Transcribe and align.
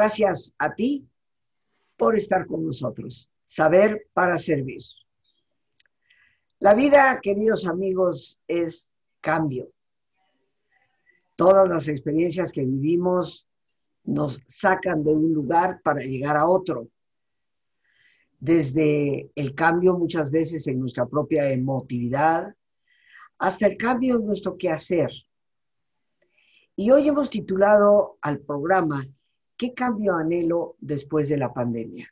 Gracias 0.00 0.54
a 0.58 0.74
ti 0.74 1.06
por 1.98 2.16
estar 2.16 2.46
con 2.46 2.64
nosotros. 2.64 3.30
Saber 3.42 4.06
para 4.14 4.38
servir. 4.38 4.80
La 6.58 6.72
vida, 6.72 7.20
queridos 7.20 7.66
amigos, 7.66 8.40
es 8.48 8.90
cambio. 9.20 9.70
Todas 11.36 11.68
las 11.68 11.86
experiencias 11.88 12.50
que 12.50 12.64
vivimos 12.64 13.46
nos 14.04 14.40
sacan 14.46 15.04
de 15.04 15.12
un 15.12 15.34
lugar 15.34 15.82
para 15.82 16.00
llegar 16.00 16.38
a 16.38 16.48
otro. 16.48 16.88
Desde 18.38 19.30
el 19.34 19.54
cambio 19.54 19.98
muchas 19.98 20.30
veces 20.30 20.66
en 20.66 20.80
nuestra 20.80 21.04
propia 21.04 21.50
emotividad 21.50 22.54
hasta 23.36 23.66
el 23.66 23.76
cambio 23.76 24.16
en 24.16 24.24
nuestro 24.24 24.56
quehacer. 24.56 25.10
Y 26.74 26.90
hoy 26.90 27.06
hemos 27.06 27.28
titulado 27.28 28.16
al 28.22 28.38
programa 28.38 29.06
¿Qué 29.60 29.74
cambio 29.74 30.14
anhelo 30.14 30.76
después 30.80 31.28
de 31.28 31.36
la 31.36 31.52
pandemia? 31.52 32.10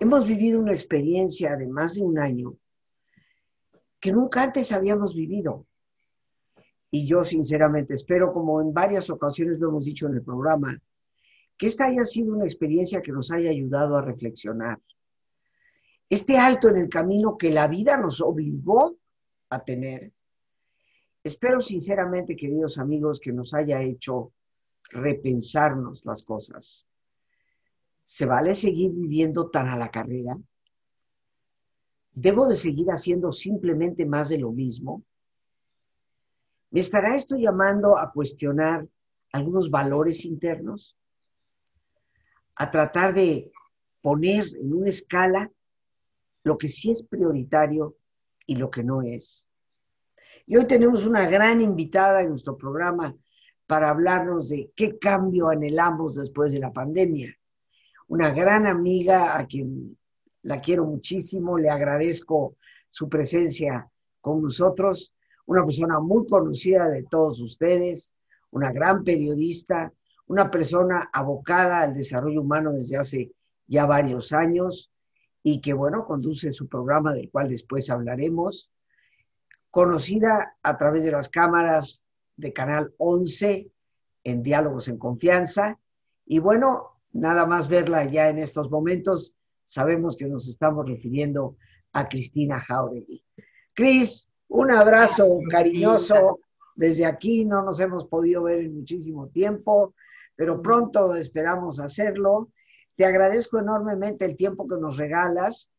Hemos 0.00 0.26
vivido 0.26 0.60
una 0.60 0.72
experiencia 0.72 1.56
de 1.56 1.66
más 1.66 1.96
de 1.96 2.00
un 2.00 2.18
año 2.18 2.56
que 4.00 4.12
nunca 4.12 4.44
antes 4.44 4.72
habíamos 4.72 5.14
vivido. 5.14 5.66
Y 6.90 7.06
yo 7.06 7.22
sinceramente 7.22 7.92
espero, 7.92 8.32
como 8.32 8.62
en 8.62 8.72
varias 8.72 9.10
ocasiones 9.10 9.58
lo 9.58 9.68
hemos 9.68 9.84
dicho 9.84 10.06
en 10.06 10.14
el 10.14 10.22
programa, 10.22 10.80
que 11.58 11.66
esta 11.66 11.84
haya 11.84 12.06
sido 12.06 12.32
una 12.32 12.46
experiencia 12.46 13.02
que 13.02 13.12
nos 13.12 13.30
haya 13.30 13.50
ayudado 13.50 13.98
a 13.98 14.00
reflexionar. 14.00 14.80
Este 16.08 16.38
alto 16.38 16.70
en 16.70 16.78
el 16.78 16.88
camino 16.88 17.36
que 17.36 17.50
la 17.50 17.68
vida 17.68 17.98
nos 17.98 18.22
obligó 18.22 18.96
a 19.50 19.62
tener. 19.62 20.10
Espero 21.22 21.60
sinceramente, 21.60 22.34
queridos 22.34 22.78
amigos, 22.78 23.20
que 23.20 23.32
nos 23.32 23.52
haya 23.52 23.82
hecho 23.82 24.32
repensarnos 24.92 26.04
las 26.04 26.22
cosas. 26.22 26.86
¿Se 28.04 28.26
vale 28.26 28.54
seguir 28.54 28.92
viviendo 28.92 29.50
tan 29.50 29.68
a 29.68 29.76
la 29.76 29.90
carrera? 29.90 30.38
¿Debo 32.12 32.46
de 32.46 32.56
seguir 32.56 32.88
haciendo 32.90 33.32
simplemente 33.32 34.04
más 34.04 34.28
de 34.28 34.38
lo 34.38 34.52
mismo? 34.52 35.02
¿Me 36.70 36.80
estará 36.80 37.16
esto 37.16 37.36
llamando 37.36 37.96
a 37.96 38.12
cuestionar 38.12 38.86
algunos 39.32 39.70
valores 39.70 40.24
internos? 40.24 40.96
A 42.56 42.70
tratar 42.70 43.14
de 43.14 43.50
poner 44.02 44.46
en 44.56 44.74
una 44.74 44.90
escala 44.90 45.50
lo 46.44 46.58
que 46.58 46.68
sí 46.68 46.90
es 46.90 47.02
prioritario 47.02 47.96
y 48.46 48.56
lo 48.56 48.70
que 48.70 48.82
no 48.82 49.00
es. 49.00 49.48
Y 50.46 50.56
hoy 50.56 50.66
tenemos 50.66 51.06
una 51.06 51.28
gran 51.28 51.62
invitada 51.62 52.20
en 52.20 52.30
nuestro 52.30 52.58
programa 52.58 53.16
para 53.72 53.88
hablarnos 53.88 54.50
de 54.50 54.70
qué 54.76 54.98
cambio 54.98 55.48
anhelamos 55.48 56.16
después 56.16 56.52
de 56.52 56.58
la 56.58 56.74
pandemia. 56.74 57.34
Una 58.08 58.30
gran 58.30 58.66
amiga 58.66 59.38
a 59.38 59.46
quien 59.46 59.96
la 60.42 60.60
quiero 60.60 60.84
muchísimo, 60.84 61.56
le 61.56 61.70
agradezco 61.70 62.56
su 62.90 63.08
presencia 63.08 63.88
con 64.20 64.42
nosotros, 64.42 65.14
una 65.46 65.64
persona 65.64 66.00
muy 66.00 66.26
conocida 66.26 66.86
de 66.90 67.04
todos 67.04 67.40
ustedes, 67.40 68.12
una 68.50 68.70
gran 68.72 69.04
periodista, 69.04 69.90
una 70.26 70.50
persona 70.50 71.08
abocada 71.10 71.80
al 71.80 71.94
desarrollo 71.94 72.42
humano 72.42 72.72
desde 72.72 72.98
hace 72.98 73.32
ya 73.66 73.86
varios 73.86 74.34
años 74.34 74.92
y 75.42 75.62
que, 75.62 75.72
bueno, 75.72 76.04
conduce 76.04 76.52
su 76.52 76.68
programa 76.68 77.14
del 77.14 77.30
cual 77.30 77.48
después 77.48 77.88
hablaremos, 77.88 78.70
conocida 79.70 80.58
a 80.62 80.76
través 80.76 81.04
de 81.04 81.12
las 81.12 81.30
cámaras 81.30 82.04
de 82.36 82.52
Canal 82.52 82.92
11 82.98 83.70
en 84.24 84.42
Diálogos 84.42 84.88
en 84.88 84.98
Confianza. 84.98 85.78
Y 86.24 86.38
bueno, 86.38 87.00
nada 87.12 87.46
más 87.46 87.68
verla 87.68 88.04
ya 88.04 88.28
en 88.28 88.38
estos 88.38 88.70
momentos, 88.70 89.34
sabemos 89.64 90.16
que 90.16 90.26
nos 90.26 90.48
estamos 90.48 90.88
refiriendo 90.88 91.56
a 91.92 92.08
Cristina 92.08 92.58
Jauregui. 92.58 93.24
Cris, 93.74 94.30
un 94.48 94.70
abrazo 94.70 95.40
cariñoso 95.50 96.40
desde 96.74 97.04
aquí, 97.04 97.44
no 97.44 97.62
nos 97.62 97.80
hemos 97.80 98.06
podido 98.06 98.44
ver 98.44 98.60
en 98.60 98.74
muchísimo 98.74 99.28
tiempo, 99.28 99.94
pero 100.36 100.62
pronto 100.62 101.14
esperamos 101.14 101.80
hacerlo. 101.80 102.50
Te 102.96 103.04
agradezco 103.04 103.58
enormemente 103.58 104.24
el 104.24 104.36
tiempo 104.36 104.66
que 104.66 104.76
nos 104.76 104.96
regalas 104.96 105.70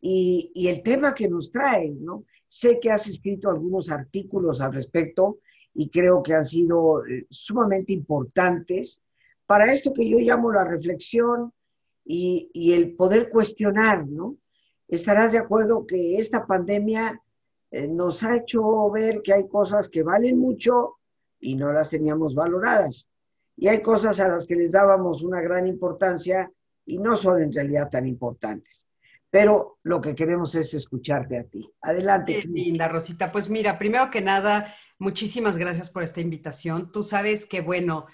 y, 0.00 0.50
y, 0.54 0.68
el 0.68 0.82
tema 0.82 1.12
que 1.12 1.28
nos 1.28 1.50
traes, 1.50 2.00
¿no? 2.00 2.24
Sé 2.46 2.78
que 2.80 2.90
has 2.90 3.06
escrito 3.08 3.50
algunos 3.50 3.90
artículos 3.90 4.60
al 4.60 4.72
respecto 4.72 5.38
y 5.78 5.90
creo 5.90 6.24
que 6.24 6.34
han 6.34 6.44
sido 6.44 7.06
eh, 7.06 7.28
sumamente 7.30 7.92
importantes 7.92 9.00
para 9.46 9.72
esto 9.72 9.92
que 9.92 10.08
yo 10.08 10.18
llamo 10.18 10.50
la 10.50 10.64
reflexión 10.64 11.52
y, 12.04 12.72
el 12.72 12.96
poder 12.96 13.30
cuestionar, 13.30 14.04
¿no? 14.04 14.36
Estarás 14.88 15.32
de 15.32 15.38
acuerdo 15.38 15.86
que 15.86 16.18
esta 16.18 16.46
pandemia 16.46 17.22
eh, 17.70 17.86
nos 17.86 18.24
ha 18.24 18.34
hecho 18.38 18.90
ver 18.90 19.22
que 19.22 19.32
hay 19.32 19.46
cosas 19.46 19.88
que 19.88 20.02
valen 20.02 20.36
mucho 20.36 20.96
y 21.38 21.54
no 21.54 21.72
las 21.72 21.90
teníamos 21.90 22.34
valoradas. 22.34 23.08
Y 23.56 23.68
hay 23.68 23.80
cosas 23.80 24.18
a 24.18 24.26
las 24.26 24.46
que 24.46 24.56
les 24.56 24.72
dábamos 24.72 25.22
una 25.22 25.40
gran 25.40 25.68
importancia 25.68 26.50
y 26.86 26.98
no 26.98 27.16
son 27.16 27.40
en 27.40 27.52
realidad 27.52 27.88
tan 27.88 28.08
importantes. 28.08 28.88
Pero 29.30 29.78
lo 29.84 30.00
que 30.00 30.16
queremos 30.16 30.56
es 30.56 30.74
escucharte 30.74 31.38
a 31.38 31.44
ti. 31.44 31.70
Adelante. 31.82 32.42
linda, 32.48 32.88
Rosita. 32.88 33.30
Pues 33.30 33.48
mira, 33.48 33.78
primero 33.78 34.10
que 34.10 34.22
nada, 34.22 34.74
muchísimas 34.98 35.56
gracias 35.56 35.90
por 35.90 36.02
esta 36.02 36.20
invitación. 36.20 36.92
Tú 36.92 37.02
sabes 37.02 37.46
que, 37.46 37.60
bueno, 37.60 38.06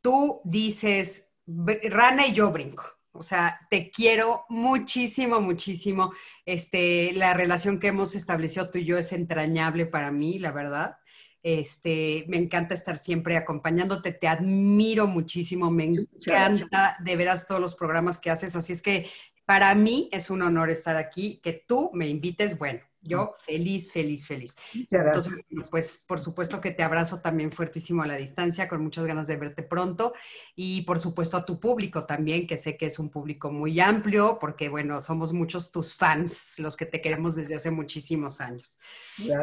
tú 0.00 0.40
dices, 0.44 1.32
rana 1.46 2.26
y 2.26 2.32
yo 2.32 2.50
brinco. 2.50 2.84
O 3.12 3.22
sea, 3.22 3.66
te 3.70 3.90
quiero 3.90 4.44
muchísimo, 4.48 5.40
muchísimo. 5.40 6.12
Este, 6.46 7.12
la 7.14 7.34
relación 7.34 7.80
que 7.80 7.88
hemos 7.88 8.14
establecido 8.14 8.70
tú 8.70 8.78
y 8.78 8.84
yo 8.84 8.98
es 8.98 9.12
entrañable 9.12 9.86
para 9.86 10.12
mí, 10.12 10.38
la 10.38 10.52
verdad. 10.52 10.96
Este, 11.42 12.24
me 12.28 12.36
encanta 12.36 12.74
estar 12.74 12.98
siempre 12.98 13.36
acompañándote, 13.36 14.12
te 14.12 14.28
admiro 14.28 15.06
muchísimo, 15.06 15.70
me 15.70 15.84
encanta 15.84 16.98
de 17.02 17.16
veras 17.16 17.46
todos 17.46 17.62
los 17.62 17.74
programas 17.74 18.18
que 18.18 18.28
haces, 18.28 18.56
así 18.56 18.74
es 18.74 18.82
que 18.82 19.08
para 19.46 19.74
mí 19.74 20.10
es 20.12 20.28
un 20.28 20.42
honor 20.42 20.68
estar 20.68 20.96
aquí, 20.96 21.40
que 21.42 21.64
tú 21.66 21.90
me 21.94 22.08
invites, 22.08 22.58
bueno, 22.58 22.80
yo 23.02 23.34
feliz, 23.46 23.90
feliz, 23.90 24.26
feliz. 24.26 24.56
Entonces, 24.90 25.32
pues 25.70 26.04
por 26.06 26.20
supuesto 26.20 26.60
que 26.60 26.70
te 26.70 26.82
abrazo 26.82 27.20
también 27.20 27.52
fuertísimo 27.52 28.02
a 28.02 28.06
la 28.06 28.16
distancia, 28.16 28.68
con 28.68 28.82
muchas 28.82 29.06
ganas 29.06 29.26
de 29.26 29.36
verte 29.36 29.62
pronto. 29.62 30.12
Y 30.54 30.82
por 30.82 31.00
supuesto 31.00 31.36
a 31.36 31.44
tu 31.44 31.58
público 31.58 32.04
también, 32.04 32.46
que 32.46 32.58
sé 32.58 32.76
que 32.76 32.86
es 32.86 32.98
un 32.98 33.08
público 33.08 33.50
muy 33.50 33.80
amplio, 33.80 34.38
porque 34.40 34.68
bueno, 34.68 35.00
somos 35.00 35.32
muchos 35.32 35.72
tus 35.72 35.94
fans, 35.94 36.58
los 36.58 36.76
que 36.76 36.86
te 36.86 37.00
queremos 37.00 37.36
desde 37.36 37.54
hace 37.54 37.70
muchísimos 37.70 38.40
años. 38.40 38.78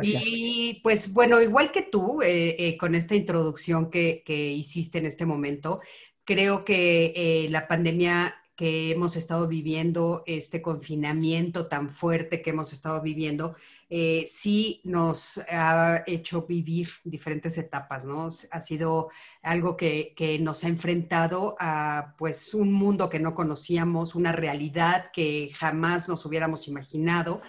Y 0.02 0.80
pues 0.84 1.14
bueno, 1.14 1.42
igual 1.42 1.72
que 1.72 1.84
tú, 1.84 2.22
eh, 2.22 2.56
eh, 2.60 2.78
con 2.78 2.96
esta 2.96 3.16
introducción 3.16 3.90
que, 3.90 4.24
hiciste 4.28 5.00
en 5.00 5.06
este 5.06 5.26
momento, 5.26 5.82
creo 6.24 6.66
que 6.66 7.14
eh, 7.16 7.50
la 7.50 7.68
pandemia 7.68 8.36
que 8.58 8.92
hemos 8.92 9.16
estado 9.16 9.48
viviendo, 9.48 10.24
este 10.26 10.64
confinamiento 10.64 11.68
tan 11.68 11.90
fuerte 11.90 12.42
que 12.42 12.50
hemos 12.50 12.74
estado 12.74 13.04
viviendo, 13.04 13.56
eh, 13.88 14.26
sí 14.28 14.82
nos 14.84 15.40
ha 15.50 16.04
hecho 16.08 16.42
vivir 16.48 16.90
diferentes 17.04 17.58
etapas, 17.60 18.04
¿no? 18.04 18.30
Ha 18.50 18.62
sido 18.62 19.10
algo 19.44 19.78
que, 19.78 20.14
que, 20.18 20.40
nos 20.40 20.64
ha 20.64 20.70
enfrentado 20.70 21.56
a 21.60 22.16
pues 22.18 22.56
un 22.56 22.74
mundo 22.74 23.10
que 23.10 23.20
no 23.20 23.36
conocíamos, 23.36 24.16
una 24.16 24.32
realidad 24.32 25.12
que 25.14 25.52
jamás 25.54 26.10
nos 26.10 26.26
hubiéramos 26.26 26.68
imaginado 26.68 27.42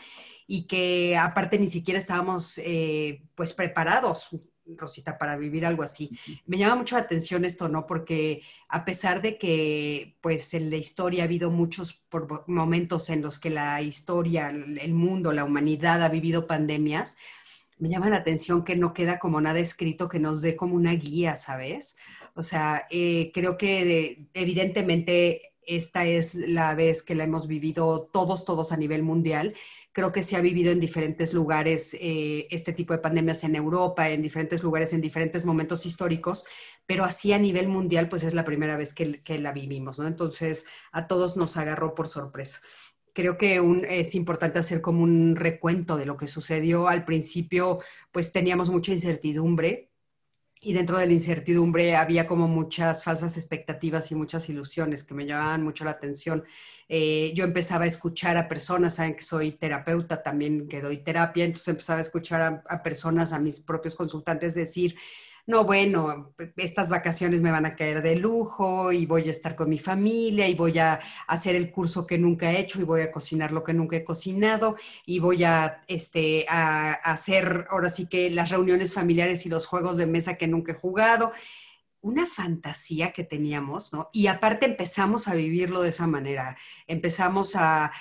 y 0.46 0.66
que 0.66 1.16
aparte 1.16 1.58
ni 1.58 1.68
siquiera 1.68 1.98
estábamos 1.98 2.58
eh, 2.58 3.22
pues 3.34 3.52
preparados 3.52 4.28
Rosita, 4.76 5.16
para 5.18 5.36
vivir 5.36 5.64
algo 5.64 5.82
así. 5.82 6.10
Me 6.46 6.58
llama 6.58 6.76
mucho 6.76 6.96
la 6.96 7.02
atención 7.02 7.44
esto, 7.44 7.68
¿no? 7.68 7.86
Porque 7.86 8.42
a 8.68 8.84
pesar 8.84 9.22
de 9.22 9.38
que, 9.38 10.16
pues, 10.20 10.54
en 10.54 10.70
la 10.70 10.76
historia 10.76 11.22
ha 11.22 11.26
habido 11.26 11.50
muchos 11.50 12.04
momentos 12.46 13.10
en 13.10 13.22
los 13.22 13.38
que 13.38 13.50
la 13.50 13.80
historia, 13.82 14.50
el 14.50 14.94
mundo, 14.94 15.32
la 15.32 15.44
humanidad 15.44 16.02
ha 16.02 16.08
vivido 16.08 16.46
pandemias, 16.46 17.16
me 17.78 17.88
llama 17.88 18.10
la 18.10 18.16
atención 18.16 18.64
que 18.64 18.76
no 18.76 18.92
queda 18.92 19.18
como 19.18 19.40
nada 19.40 19.60
escrito 19.60 20.08
que 20.08 20.18
nos 20.18 20.42
dé 20.42 20.56
como 20.56 20.74
una 20.74 20.92
guía, 20.92 21.36
¿sabes? 21.36 21.96
O 22.34 22.42
sea, 22.42 22.86
eh, 22.90 23.30
creo 23.32 23.56
que 23.56 24.28
evidentemente 24.34 25.54
esta 25.68 26.06
es 26.06 26.34
la 26.34 26.74
vez 26.74 27.02
que 27.02 27.14
la 27.14 27.24
hemos 27.24 27.46
vivido 27.46 28.08
todos, 28.12 28.44
todos 28.44 28.72
a 28.72 28.76
nivel 28.76 29.02
mundial 29.02 29.54
Creo 29.98 30.12
que 30.12 30.22
se 30.22 30.36
ha 30.36 30.40
vivido 30.40 30.70
en 30.70 30.78
diferentes 30.78 31.34
lugares 31.34 31.96
eh, 32.00 32.46
este 32.52 32.72
tipo 32.72 32.92
de 32.92 33.00
pandemias 33.00 33.42
en 33.42 33.56
Europa, 33.56 34.08
en 34.08 34.22
diferentes 34.22 34.62
lugares, 34.62 34.92
en 34.92 35.00
diferentes 35.00 35.44
momentos 35.44 35.86
históricos, 35.86 36.44
pero 36.86 37.04
así 37.04 37.32
a 37.32 37.38
nivel 37.40 37.66
mundial, 37.66 38.08
pues 38.08 38.22
es 38.22 38.32
la 38.32 38.44
primera 38.44 38.76
vez 38.76 38.94
que, 38.94 39.38
la 39.40 39.50
vivimos, 39.50 39.98
¿no? 39.98 40.06
Entonces, 40.06 40.66
a 40.92 41.08
todos 41.08 41.36
nos 41.36 41.56
agarró 41.56 41.96
por 41.96 42.06
sorpresa 42.06 42.60
creo 43.12 43.36
que 43.36 43.60
es 43.88 44.14
importante 44.14 44.60
hacer 44.60 44.80
como 44.80 45.02
un 45.02 45.34
recuento 45.34 45.96
de 45.96 46.06
lo 46.06 46.16
que 46.16 46.28
sucedió. 46.28 46.86
Al 46.86 47.04
principio, 47.04 47.80
pues 48.12 48.32
teníamos 48.32 48.70
mucha 48.70 48.92
incertidumbre 48.92 49.90
y 50.60 50.72
dentro 50.72 50.98
de 50.98 51.06
la 51.06 51.12
incertidumbre 51.12 51.96
había 51.96 52.26
como 52.26 52.48
muchas 52.48 53.04
falsas 53.04 53.36
expectativas 53.36 54.10
y 54.10 54.14
muchas 54.14 54.48
ilusiones 54.48 55.04
que 55.04 55.14
me 55.14 55.26
llamaban 55.26 55.62
mucho 55.62 55.84
la 55.84 55.92
atención. 55.92 56.44
Eh, 56.88 57.32
yo 57.34 57.44
empezaba 57.44 57.84
a 57.84 57.88
escuchar 57.88 58.36
a 58.36 58.48
personas, 58.48 58.96
saben 58.96 59.14
que 59.14 59.22
soy 59.22 59.52
terapeuta 59.52 60.22
también, 60.22 60.68
que 60.68 60.80
doy 60.80 60.98
terapia, 60.98 61.44
entonces 61.44 61.68
empezaba 61.68 61.98
a 61.98 62.02
escuchar 62.02 62.40
a, 62.40 62.62
a 62.68 62.82
personas, 62.82 63.32
a 63.32 63.38
mis 63.38 63.60
propios 63.60 63.94
consultantes 63.94 64.54
decir, 64.54 64.96
no, 65.48 65.64
bueno, 65.64 66.34
estas 66.58 66.90
vacaciones 66.90 67.40
me 67.40 67.50
van 67.50 67.64
a 67.64 67.74
caer 67.74 68.02
de 68.02 68.16
lujo 68.16 68.92
y 68.92 69.06
voy 69.06 69.28
a 69.28 69.30
estar 69.30 69.56
con 69.56 69.70
mi 69.70 69.78
familia 69.78 70.46
y 70.46 70.54
voy 70.54 70.78
a 70.78 71.00
hacer 71.26 71.56
el 71.56 71.70
curso 71.70 72.06
que 72.06 72.18
nunca 72.18 72.52
he 72.52 72.60
hecho 72.60 72.82
y 72.82 72.84
voy 72.84 73.00
a 73.00 73.10
cocinar 73.10 73.50
lo 73.50 73.64
que 73.64 73.72
nunca 73.72 73.96
he 73.96 74.04
cocinado 74.04 74.76
y 75.06 75.20
voy 75.20 75.44
a, 75.44 75.84
este, 75.88 76.44
a, 76.50 76.92
hacer 76.92 77.66
ahora 77.70 77.88
sí 77.88 78.10
que 78.10 78.28
las 78.28 78.50
reuniones 78.50 78.92
familiares 78.92 79.46
y 79.46 79.48
los 79.48 79.64
juegos 79.64 79.96
de 79.96 80.04
mesa 80.04 80.34
que 80.34 80.46
nunca 80.46 80.72
he 80.72 80.74
jugado 80.74 81.32
una 82.08 82.26
fantasía 82.26 83.12
que 83.12 83.22
teníamos, 83.22 83.92
¿no? 83.92 84.08
Y 84.12 84.28
aparte 84.28 84.64
empezamos 84.64 85.28
a 85.28 85.34
vivirlo 85.34 85.82
de 85.82 85.90
esa 85.90 86.06
manera. 86.06 86.56
Empezamos 86.86 87.54
a, 87.54 87.92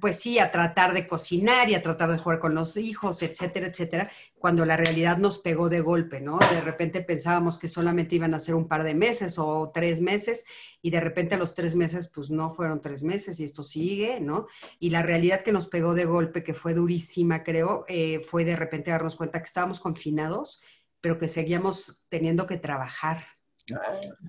pues 0.00 0.20
sí, 0.20 0.38
a 0.38 0.52
tratar 0.52 0.94
de 0.94 1.06
cocinar 1.06 1.68
y 1.68 1.74
a 1.74 1.82
tratar 1.82 2.10
de 2.12 2.18
jugar 2.18 2.38
con 2.38 2.54
los 2.54 2.76
hijos, 2.76 3.22
etcétera, 3.22 3.66
etcétera, 3.66 4.10
cuando 4.38 4.64
la 4.64 4.76
realidad 4.76 5.18
nos 5.18 5.38
pegó 5.38 5.68
de 5.68 5.80
golpe, 5.80 6.20
¿no? 6.20 6.38
De 6.38 6.60
repente 6.60 7.02
pensábamos 7.02 7.58
que 7.58 7.66
solamente 7.66 8.14
iban 8.14 8.34
a 8.34 8.38
ser 8.38 8.54
un 8.54 8.68
par 8.68 8.84
de 8.84 8.94
meses 8.94 9.38
o 9.38 9.70
tres 9.74 10.00
meses 10.00 10.46
y 10.80 10.90
de 10.90 11.00
repente 11.00 11.34
a 11.34 11.38
los 11.38 11.54
tres 11.54 11.74
meses, 11.74 12.08
pues 12.08 12.30
no 12.30 12.54
fueron 12.54 12.80
tres 12.80 13.02
meses 13.02 13.40
y 13.40 13.44
esto 13.44 13.62
sigue, 13.64 14.20
¿no? 14.20 14.46
Y 14.78 14.90
la 14.90 15.02
realidad 15.02 15.42
que 15.42 15.52
nos 15.52 15.66
pegó 15.66 15.94
de 15.94 16.04
golpe, 16.04 16.44
que 16.44 16.54
fue 16.54 16.72
durísima, 16.72 17.42
creo, 17.42 17.84
eh, 17.88 18.22
fue 18.24 18.44
de 18.44 18.56
repente 18.56 18.92
darnos 18.92 19.16
cuenta 19.16 19.40
que 19.40 19.46
estábamos 19.46 19.80
confinados 19.80 20.62
pero 21.00 21.18
que 21.18 21.28
seguíamos 21.28 22.00
teniendo 22.08 22.46
que 22.46 22.56
trabajar. 22.56 23.26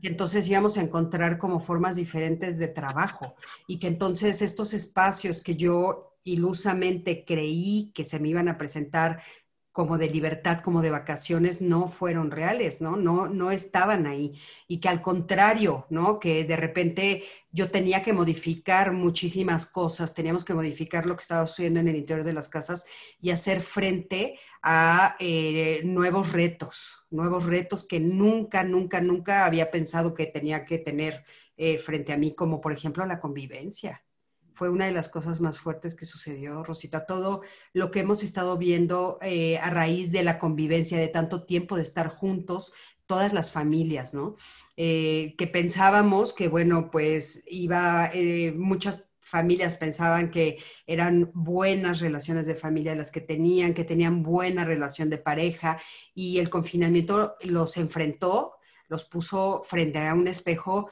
Y 0.02 0.08
entonces 0.08 0.48
íbamos 0.50 0.78
a 0.78 0.82
encontrar 0.82 1.38
como 1.38 1.60
formas 1.60 1.96
diferentes 1.96 2.58
de 2.58 2.68
trabajo 2.68 3.36
y 3.68 3.80
que 3.80 3.88
entonces 3.88 4.42
estos 4.42 4.74
espacios 4.74 5.42
que 5.42 5.56
yo 5.56 6.06
ilusamente 6.24 7.26
creí 7.26 7.92
que 7.94 8.06
se 8.06 8.20
me 8.20 8.30
iban 8.30 8.48
a 8.48 8.58
presentar 8.58 9.22
como 9.72 9.98
de 9.98 10.10
libertad, 10.10 10.62
como 10.62 10.82
de 10.82 10.92
vacaciones, 10.92 11.62
no 11.62 11.88
fueron 11.88 12.30
reales, 12.30 12.82
¿no? 12.82 12.98
No, 12.98 13.28
no 13.28 13.52
estaban 13.52 14.06
ahí. 14.06 14.34
Y 14.68 14.80
que 14.80 14.90
al 14.90 15.02
contrario, 15.02 15.86
¿no? 15.90 16.20
Que 16.20 16.44
de 16.44 16.56
repente 16.58 17.24
yo 17.52 17.72
tenía 17.72 18.04
que 18.04 18.14
modificar 18.14 18.92
muchísimas 18.92 19.66
cosas, 19.66 20.14
teníamos 20.14 20.44
que 20.44 20.54
modificar 20.54 21.06
lo 21.06 21.16
que 21.16 21.22
estaba 21.22 21.46
sucediendo 21.46 21.80
en 21.80 21.88
el 21.88 21.96
interior 21.96 22.26
de 22.26 22.34
las 22.34 22.50
casas 22.50 22.86
y 23.22 23.32
hacer 23.32 23.62
frente 23.62 24.38
a 24.62 25.16
eh, 25.20 25.82
nuevos 25.86 26.34
retos, 26.34 27.06
nuevos 27.10 27.46
retos 27.46 27.88
que 27.88 28.00
nunca, 28.00 28.64
nunca, 28.64 29.02
nunca 29.02 29.46
había 29.46 29.72
pensado 29.72 30.14
que 30.14 30.28
tenía 30.28 30.66
que 30.66 30.80
tener 30.80 31.24
eh, 31.58 31.78
frente 31.78 32.14
a 32.14 32.18
mí, 32.18 32.36
como 32.36 32.60
por 32.62 32.74
ejemplo 32.74 33.06
la 33.06 33.20
convivencia 33.20 34.04
fue 34.62 34.70
una 34.70 34.86
de 34.86 34.92
las 34.92 35.10
cosas 35.10 35.42
más 35.42 35.58
fuertes 35.58 35.96
que 35.96 36.06
sucedió, 36.06 36.62
Rosita. 36.62 37.08
Todo 37.08 37.42
lo 37.74 37.90
que 37.90 38.02
hemos 38.02 38.22
estado 38.22 38.60
viendo 38.60 39.18
eh, 39.24 39.58
a 39.58 39.72
raíz 39.72 40.12
de 40.12 40.22
la 40.22 40.38
convivencia, 40.38 41.00
de 41.00 41.08
tanto 41.08 41.48
tiempo 41.48 41.78
de 41.78 41.82
estar 41.82 42.10
juntos, 42.10 42.72
todas 43.08 43.34
las 43.34 43.52
familias, 43.52 44.14
¿no? 44.14 44.36
Eh, 44.78 45.34
que 45.40 45.48
pensábamos 45.48 46.32
que, 46.34 46.48
bueno, 46.48 46.92
pues 46.92 47.44
iba, 47.48 48.12
eh, 48.14 48.54
muchas 48.56 49.10
familias 49.20 49.78
pensaban 49.78 50.30
que 50.30 50.60
eran 50.86 51.32
buenas 51.34 52.00
relaciones 52.00 52.46
de 52.46 52.54
familia 52.54 52.94
las 52.94 53.10
que 53.10 53.22
tenían, 53.22 53.74
que 53.74 53.84
tenían 53.84 54.22
buena 54.22 54.64
relación 54.64 55.10
de 55.10 55.18
pareja 55.18 55.82
y 56.14 56.38
el 56.38 56.52
confinamiento 56.52 57.36
los 57.42 57.78
enfrentó, 57.78 58.58
los 58.88 59.06
puso 59.06 59.64
frente 59.64 60.06
a 60.06 60.14
un 60.14 60.28
espejo 60.28 60.92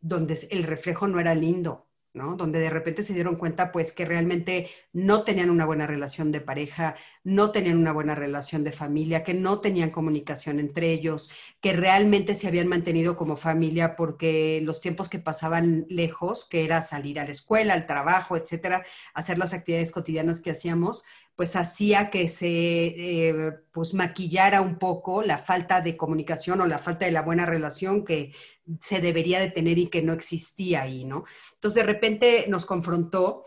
donde 0.00 0.38
el 0.50 0.62
reflejo 0.62 1.08
no 1.08 1.18
era 1.18 1.34
lindo, 1.34 1.87
donde 2.14 2.58
de 2.58 2.70
repente 2.70 3.02
se 3.02 3.14
dieron 3.14 3.36
cuenta 3.36 3.70
pues 3.70 3.92
que 3.92 4.04
realmente 4.04 4.70
no 4.92 5.22
tenían 5.22 5.50
una 5.50 5.66
buena 5.66 5.86
relación 5.86 6.32
de 6.32 6.40
pareja, 6.40 6.96
no 7.22 7.52
tenían 7.52 7.78
una 7.78 7.92
buena 7.92 8.14
relación 8.14 8.64
de 8.64 8.72
familia, 8.72 9.22
que 9.22 9.34
no 9.34 9.60
tenían 9.60 9.90
comunicación 9.90 10.58
entre 10.58 10.90
ellos, 10.90 11.30
que 11.60 11.72
realmente 11.72 12.34
se 12.34 12.48
habían 12.48 12.66
mantenido 12.66 13.16
como 13.16 13.36
familia 13.36 13.94
porque 13.94 14.60
los 14.64 14.80
tiempos 14.80 15.08
que 15.08 15.18
pasaban 15.18 15.86
lejos, 15.88 16.44
que 16.44 16.64
era 16.64 16.82
salir 16.82 17.20
a 17.20 17.24
la 17.24 17.30
escuela, 17.30 17.74
al 17.74 17.86
trabajo, 17.86 18.36
etcétera, 18.36 18.84
hacer 19.14 19.38
las 19.38 19.52
actividades 19.52 19.92
cotidianas 19.92 20.40
que 20.40 20.50
hacíamos, 20.50 21.04
pues 21.38 21.54
hacía 21.54 22.10
que 22.10 22.28
se 22.28 22.48
eh, 22.48 23.52
pues 23.70 23.94
maquillara 23.94 24.60
un 24.60 24.76
poco 24.76 25.22
la 25.22 25.38
falta 25.38 25.80
de 25.80 25.96
comunicación 25.96 26.60
o 26.60 26.66
la 26.66 26.80
falta 26.80 27.06
de 27.06 27.12
la 27.12 27.22
buena 27.22 27.46
relación 27.46 28.04
que 28.04 28.32
se 28.80 29.00
debería 29.00 29.38
de 29.38 29.52
tener 29.52 29.78
y 29.78 29.86
que 29.86 30.02
no 30.02 30.14
existía 30.14 30.82
ahí, 30.82 31.04
¿no? 31.04 31.26
Entonces 31.54 31.76
de 31.76 31.92
repente 31.92 32.46
nos 32.48 32.66
confrontó 32.66 33.44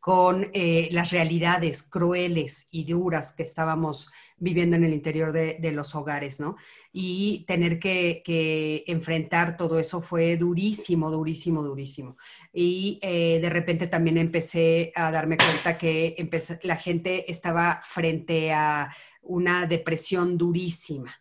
con 0.00 0.50
eh, 0.52 0.88
las 0.92 1.10
realidades 1.10 1.82
crueles 1.82 2.68
y 2.70 2.84
duras 2.84 3.34
que 3.34 3.42
estábamos 3.42 4.10
viviendo 4.36 4.76
en 4.76 4.84
el 4.84 4.92
interior 4.92 5.32
de, 5.32 5.72
los 5.72 5.94
hogares, 5.94 6.40
¿no? 6.40 6.56
Y 6.92 7.44
tener 7.46 7.78
que, 7.78 8.84
enfrentar 8.86 9.56
todo 9.56 9.78
eso 9.78 10.00
fue 10.00 10.36
durísimo, 10.36 11.10
durísimo, 11.10 11.62
durísimo. 11.62 12.16
Y 12.52 12.98
eh, 13.02 13.38
de 13.40 13.50
repente 13.50 13.86
también 13.86 14.18
empecé 14.18 14.92
a 14.94 15.10
darme 15.10 15.36
cuenta 15.36 15.78
que 15.78 16.16
la 16.62 16.76
gente 16.76 17.30
estaba 17.30 17.80
frente 17.84 18.52
a 18.52 18.94
una 19.22 19.66
depresión 19.66 20.36
durísima, 20.38 21.14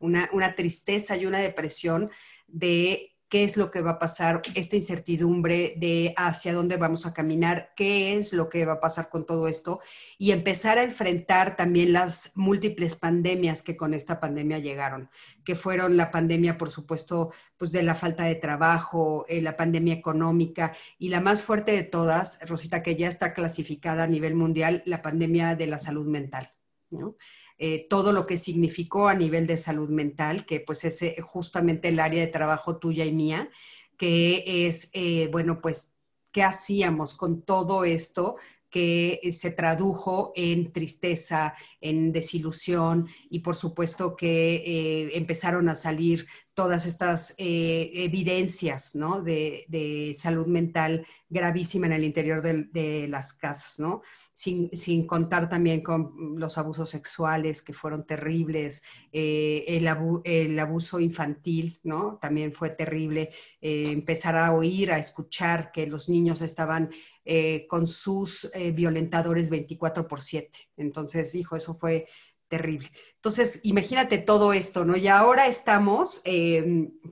una, 0.00 0.28
una 0.32 0.54
tristeza 0.54 1.16
y 1.16 1.26
una 1.26 1.38
depresión 1.38 2.10
de 2.46 3.17
qué 3.28 3.44
es 3.44 3.56
lo 3.56 3.70
que 3.70 3.82
va 3.82 3.92
a 3.92 3.98
pasar, 3.98 4.42
esta 4.54 4.76
incertidumbre 4.76 5.74
de 5.76 6.14
hacia 6.16 6.54
dónde 6.54 6.76
vamos 6.76 7.06
a 7.06 7.12
caminar, 7.12 7.72
qué 7.76 8.16
es 8.16 8.32
lo 8.32 8.48
que 8.48 8.64
va 8.64 8.74
a 8.74 8.80
pasar 8.80 9.08
con 9.10 9.26
todo 9.26 9.48
esto 9.48 9.80
y 10.16 10.32
empezar 10.32 10.78
a 10.78 10.82
enfrentar 10.82 11.56
también 11.56 11.92
las 11.92 12.32
múltiples 12.36 12.94
pandemias 12.94 13.62
que 13.62 13.76
con 13.76 13.92
esta 13.92 14.18
pandemia 14.18 14.58
llegaron, 14.58 15.10
que 15.44 15.54
fueron 15.54 15.96
la 15.96 16.10
pandemia, 16.10 16.56
por 16.56 16.70
supuesto, 16.70 17.32
pues 17.56 17.70
de 17.72 17.82
la 17.82 17.94
falta 17.94 18.24
de 18.24 18.34
trabajo, 18.34 19.26
eh, 19.28 19.42
la 19.42 19.56
pandemia 19.56 19.94
económica 19.94 20.74
y 20.98 21.10
la 21.10 21.20
más 21.20 21.42
fuerte 21.42 21.72
de 21.72 21.82
todas, 21.82 22.40
Rosita, 22.48 22.82
que 22.82 22.96
ya 22.96 23.08
está 23.08 23.34
clasificada 23.34 24.04
a 24.04 24.08
nivel 24.08 24.34
mundial, 24.34 24.82
la 24.86 25.02
pandemia 25.02 25.54
de 25.54 25.66
la 25.66 25.78
salud 25.78 26.06
mental. 26.06 26.52
¿no? 26.90 27.16
Eh, 27.60 27.88
todo 27.90 28.12
lo 28.12 28.24
que 28.24 28.36
significó 28.36 29.08
a 29.08 29.14
nivel 29.14 29.48
de 29.48 29.56
salud 29.56 29.88
mental, 29.88 30.46
que 30.46 30.60
pues 30.60 30.84
es 30.84 31.02
eh, 31.02 31.16
justamente 31.20 31.88
el 31.88 31.98
área 31.98 32.20
de 32.20 32.28
trabajo 32.28 32.78
tuya 32.78 33.04
y 33.04 33.10
mía, 33.12 33.50
que 33.96 34.68
es, 34.68 34.90
eh, 34.92 35.28
bueno, 35.32 35.60
pues, 35.60 35.96
¿qué 36.30 36.44
hacíamos 36.44 37.16
con 37.16 37.42
todo 37.42 37.84
esto? 37.84 38.36
que 38.70 39.20
se 39.32 39.50
tradujo 39.50 40.34
en 40.36 40.74
tristeza, 40.74 41.54
en 41.80 42.12
desilusión 42.12 43.08
y 43.30 43.38
por 43.38 43.56
supuesto 43.56 44.14
que 44.14 45.10
empezaron 45.14 45.70
a 45.70 45.74
salir 45.74 46.26
todas 46.52 46.84
estas 46.84 47.34
evidencias 47.38 48.94
¿no? 48.94 49.22
de, 49.22 50.12
salud 50.14 50.46
mental 50.46 51.06
gravísima 51.30 51.86
en 51.86 51.94
el 51.94 52.04
interior 52.04 52.42
de, 52.42 52.64
de 52.64 53.08
las 53.08 53.32
casas, 53.32 53.78
¿no? 53.78 54.02
Sin, 54.38 55.04
contar 55.08 55.48
también 55.48 55.82
con 55.82 56.38
los 56.38 56.58
abusos 56.58 56.88
sexuales 56.88 57.60
que 57.60 57.72
fueron 57.72 58.06
terribles, 58.06 58.84
eh, 59.10 59.64
el, 59.66 60.58
abuso 60.60 61.00
infantil, 61.00 61.80
¿no? 61.82 62.18
También 62.22 62.52
fue 62.52 62.70
terrible 62.70 63.30
eh, 63.60 63.90
empezar 63.90 64.36
a 64.36 64.52
oír, 64.52 64.92
a 64.92 64.98
escuchar 64.98 65.72
que 65.72 65.88
los 65.88 66.08
niños 66.08 66.40
estaban 66.40 66.88
eh, 67.24 67.66
con 67.68 67.88
sus 67.88 68.48
violentadores 68.74 69.50
24 69.50 70.06
por 70.06 70.22
7. 70.22 70.56
Entonces, 70.76 71.34
hijo, 71.34 71.56
eso 71.56 71.74
fue 71.74 72.06
terrible. 72.48 72.90
Entonces, 73.14 73.60
imagínate 73.62 74.18
todo 74.18 74.52
esto, 74.52 74.84
¿no? 74.84 74.96
Y 74.96 75.08
ahora 75.08 75.46
estamos, 75.46 76.22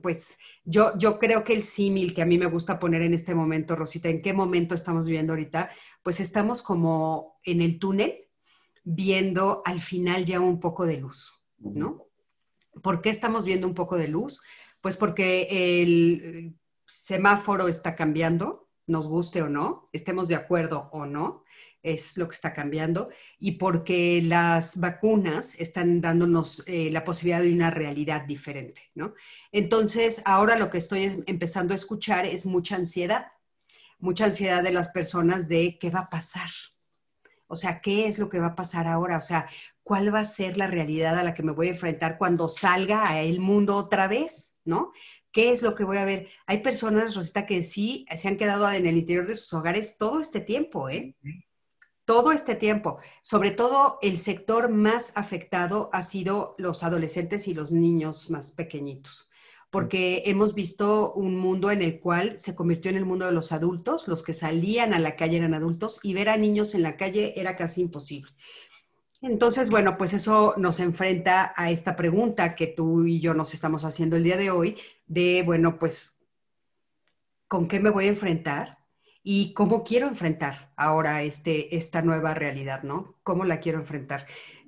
pues, 0.01 0.37
yo, 0.63 0.97
yo 0.97 1.17
creo 1.19 1.43
que 1.43 1.53
el 1.53 1.63
símil 1.63 2.13
que 2.13 2.21
a 2.21 2.25
mí 2.25 2.37
me 2.37 2.47
gusta 2.47 2.79
poner 2.79 3.01
en 3.01 3.13
este 3.13 3.33
momento, 3.33 3.75
Rosita, 3.75 4.09
¿en 4.09 4.21
qué 4.21 4.33
momento 4.33 4.75
estamos 4.75 5.05
viviendo 5.05 5.33
ahorita? 5.33 5.69
pues 6.07 6.21
estamos 6.21 6.61
como 6.61 7.37
en 7.43 7.59
el 7.59 7.79
túnel 7.79 8.29
viendo 8.85 9.61
al 9.65 9.81
final 9.81 10.23
ya 10.23 10.39
un 10.39 10.61
poco 10.61 10.85
de 10.85 10.95
luz, 10.95 11.33
¿no? 11.57 12.07
¿Por 12.81 13.01
qué 13.01 13.09
estamos 13.09 13.43
viendo 13.43 13.67
un 13.67 13.73
poco 13.73 13.97
de 13.97 14.07
luz? 14.07 14.41
Pues 14.79 14.95
porque 14.95 15.49
el 15.81 16.55
semáforo 16.85 17.67
está 17.67 17.93
cambiando, 17.93 18.66
nos 18.87 19.07
guste 19.07 19.41
o 19.41 19.49
no, 19.49 19.89
estemos 19.93 20.27
de 20.27 20.35
acuerdo 20.35 20.89
o 20.91 21.05
no, 21.05 21.43
es 21.83 22.17
lo 22.17 22.27
que 22.27 22.33
está 22.33 22.51
cambiando, 22.51 23.09
y 23.39 23.53
porque 23.53 24.21
las 24.21 24.79
vacunas 24.79 25.55
están 25.59 26.01
dándonos 26.01 26.63
eh, 26.65 26.89
la 26.91 27.03
posibilidad 27.03 27.41
de 27.41 27.53
una 27.53 27.69
realidad 27.69 28.25
diferente, 28.25 28.81
¿no? 28.95 29.13
Entonces, 29.51 30.21
ahora 30.25 30.57
lo 30.57 30.69
que 30.69 30.79
estoy 30.79 31.23
empezando 31.27 31.73
a 31.73 31.75
escuchar 31.75 32.25
es 32.25 32.45
mucha 32.45 32.75
ansiedad 32.75 33.27
mucha 33.99 34.25
ansiedad 34.25 34.63
de 34.63 34.71
las 34.71 34.89
personas 34.89 35.47
de 35.47 35.77
qué 35.79 35.89
va 35.89 36.01
a 36.01 36.09
pasar. 36.09 36.49
O 37.47 37.55
sea, 37.55 37.81
¿qué 37.81 38.07
es 38.07 38.19
lo 38.19 38.29
que 38.29 38.39
va 38.39 38.47
a 38.47 38.55
pasar 38.55 38.87
ahora? 38.87 39.17
O 39.17 39.21
sea, 39.21 39.49
¿cuál 39.83 40.13
va 40.13 40.19
a 40.19 40.25
ser 40.25 40.57
la 40.57 40.67
realidad 40.67 41.17
a 41.17 41.23
la 41.23 41.33
que 41.33 41.43
me 41.43 41.53
voy 41.53 41.67
a 41.67 41.71
enfrentar 41.71 42.17
cuando 42.17 42.47
salga 42.47 43.07
a 43.07 43.21
el 43.21 43.39
mundo 43.39 43.77
otra 43.77 44.07
vez? 44.07 44.59
¿No? 44.65 44.91
¿Qué 45.37 45.51
es 45.51 45.61
lo 45.61 45.75
que 45.75 45.83
voy 45.83 45.97
a 45.97 46.03
ver? 46.03 46.29
Hay 46.47 46.63
personas, 46.63 47.13
Rosita, 47.13 47.45
que 47.45 47.61
sí 47.61 48.07
se 48.15 48.27
han 48.27 48.37
quedado 48.37 48.71
en 48.71 48.87
el 48.87 48.97
interior 48.97 49.27
de 49.27 49.35
sus 49.35 49.53
hogares 49.53 49.99
todo 49.99 50.19
este 50.19 50.41
tiempo, 50.41 50.89
¿eh? 50.89 51.15
Todo 52.05 52.31
este 52.31 52.55
tiempo. 52.55 52.97
Sobre 53.21 53.51
todo 53.51 53.99
el 54.01 54.17
sector 54.17 54.69
más 54.69 55.15
afectado 55.15 55.91
ha 55.93 56.01
sido 56.01 56.55
los 56.57 56.81
adolescentes 56.81 57.47
y 57.47 57.53
los 57.53 57.71
niños 57.71 58.31
más 58.31 58.49
pequeñitos 58.49 59.29
porque 59.69 60.23
hemos 60.25 60.55
visto 60.55 61.13
un 61.13 61.35
mundo 61.35 61.71
en 61.71 61.81
el 61.81 61.99
cual 61.99 62.39
se 62.39 62.55
convirtió 62.55 62.89
en 62.89 62.97
el 62.97 63.05
mundo 63.05 63.25
de 63.25 63.33
los 63.33 63.51
adultos, 63.51 64.07
los 64.07 64.23
que 64.23 64.33
salían 64.33 64.93
a 64.93 64.99
la 64.99 65.17
calle 65.17 65.37
eran 65.37 65.53
adultos 65.53 65.99
y 66.03 66.13
ver 66.13 66.29
a 66.29 66.37
niños 66.37 66.73
en 66.73 66.83
la 66.83 66.95
calle 66.95 67.33
era 67.35 67.57
casi 67.57 67.81
imposible. 67.81 68.31
Entonces, 69.21 69.69
bueno, 69.69 69.97
pues 69.97 70.13
eso 70.13 70.53
nos 70.57 70.79
enfrenta 70.79 71.53
a 71.55 71.71
esta 71.71 71.95
pregunta 71.95 72.55
que 72.55 72.67
tú 72.67 73.05
y 73.05 73.19
yo 73.19 73.33
nos 73.33 73.53
estamos 73.53 73.83
haciendo 73.83 74.15
el 74.15 74.23
día 74.23 74.37
de 74.37 74.51
hoy, 74.51 74.77
de, 75.07 75.43
bueno, 75.43 75.79
pues, 75.79 76.21
¿con 77.47 77.67
qué 77.67 77.79
me 77.79 77.89
voy 77.89 78.05
a 78.05 78.09
enfrentar? 78.09 78.77
Y 79.23 79.53
cómo 79.53 79.83
quiero 79.83 80.07
enfrentar 80.07 80.71
ahora 80.77 81.23
este, 81.23 81.75
esta 81.75 82.01
nueva 82.01 82.33
realidad, 82.33 82.83
¿no? 82.83 83.17
¿Cómo 83.23 83.43
la 83.43 83.59
quiero 83.59 83.79
enfrentar? 83.79 84.25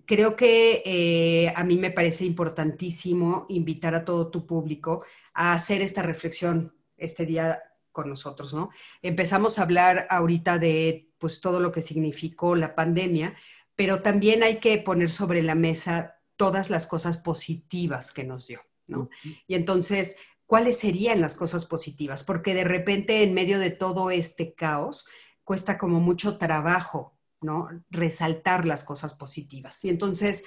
creo 0.10 0.36
que 0.36 0.82
eh, 0.86 1.53
a 1.56 1.63
mí 1.63 1.77
me 1.77 1.91
parece 1.91 2.25
importantísimo 2.25 3.46
invitar 3.48 3.94
a 3.94 4.03
todo 4.03 4.32
tu 4.32 4.48
público 4.48 5.06
a 5.36 5.53
hacer 5.53 5.84
esta 5.84 6.01
reflexión 6.01 6.74
este 6.98 7.27
día 7.27 7.62
con 7.91 8.10
nosotros, 8.10 8.56
¿no? 8.56 8.72
Empezamos 9.03 9.60
a 9.60 9.62
hablar 9.62 10.08
ahorita 10.10 10.58
de 10.58 11.12
pues 11.20 11.41
todo 11.41 11.60
lo 11.60 11.72
que 11.72 11.84
significó 11.84 12.56
la 12.56 12.74
pandemia, 12.74 13.36
pero 13.79 14.01
también 14.01 14.43
hay 14.43 14.59
que 14.59 14.77
poner 14.79 15.09
sobre 15.09 15.41
la 15.41 15.55
mesa 15.55 16.17
todas 16.36 16.69
las 16.69 16.86
cosas 16.86 17.17
positivas 17.17 18.12
que 18.12 18.25
nos 18.25 18.45
dio, 18.45 18.59
¿no? 18.88 19.09
Y 19.48 19.55
entonces, 19.55 20.17
¿cuáles 20.45 20.77
serían 20.77 21.21
las 21.21 21.38
cosas 21.38 21.63
positivas? 21.63 22.25
Porque 22.25 22.53
de 22.53 22.65
repente 22.65 23.24
en 23.24 23.33
medio 23.33 23.57
de 23.57 23.71
todo 23.71 24.12
este 24.12 24.53
caos 24.53 25.07
cuesta 25.45 25.77
como 25.77 26.01
mucho 26.01 26.38
trabajo 26.38 27.15
¿no? 27.39 27.69
Resaltar 27.89 28.65
las 28.65 28.83
cosas 28.83 29.13
positivas. 29.13 29.86
Y 29.86 29.89
entonces, 29.89 30.43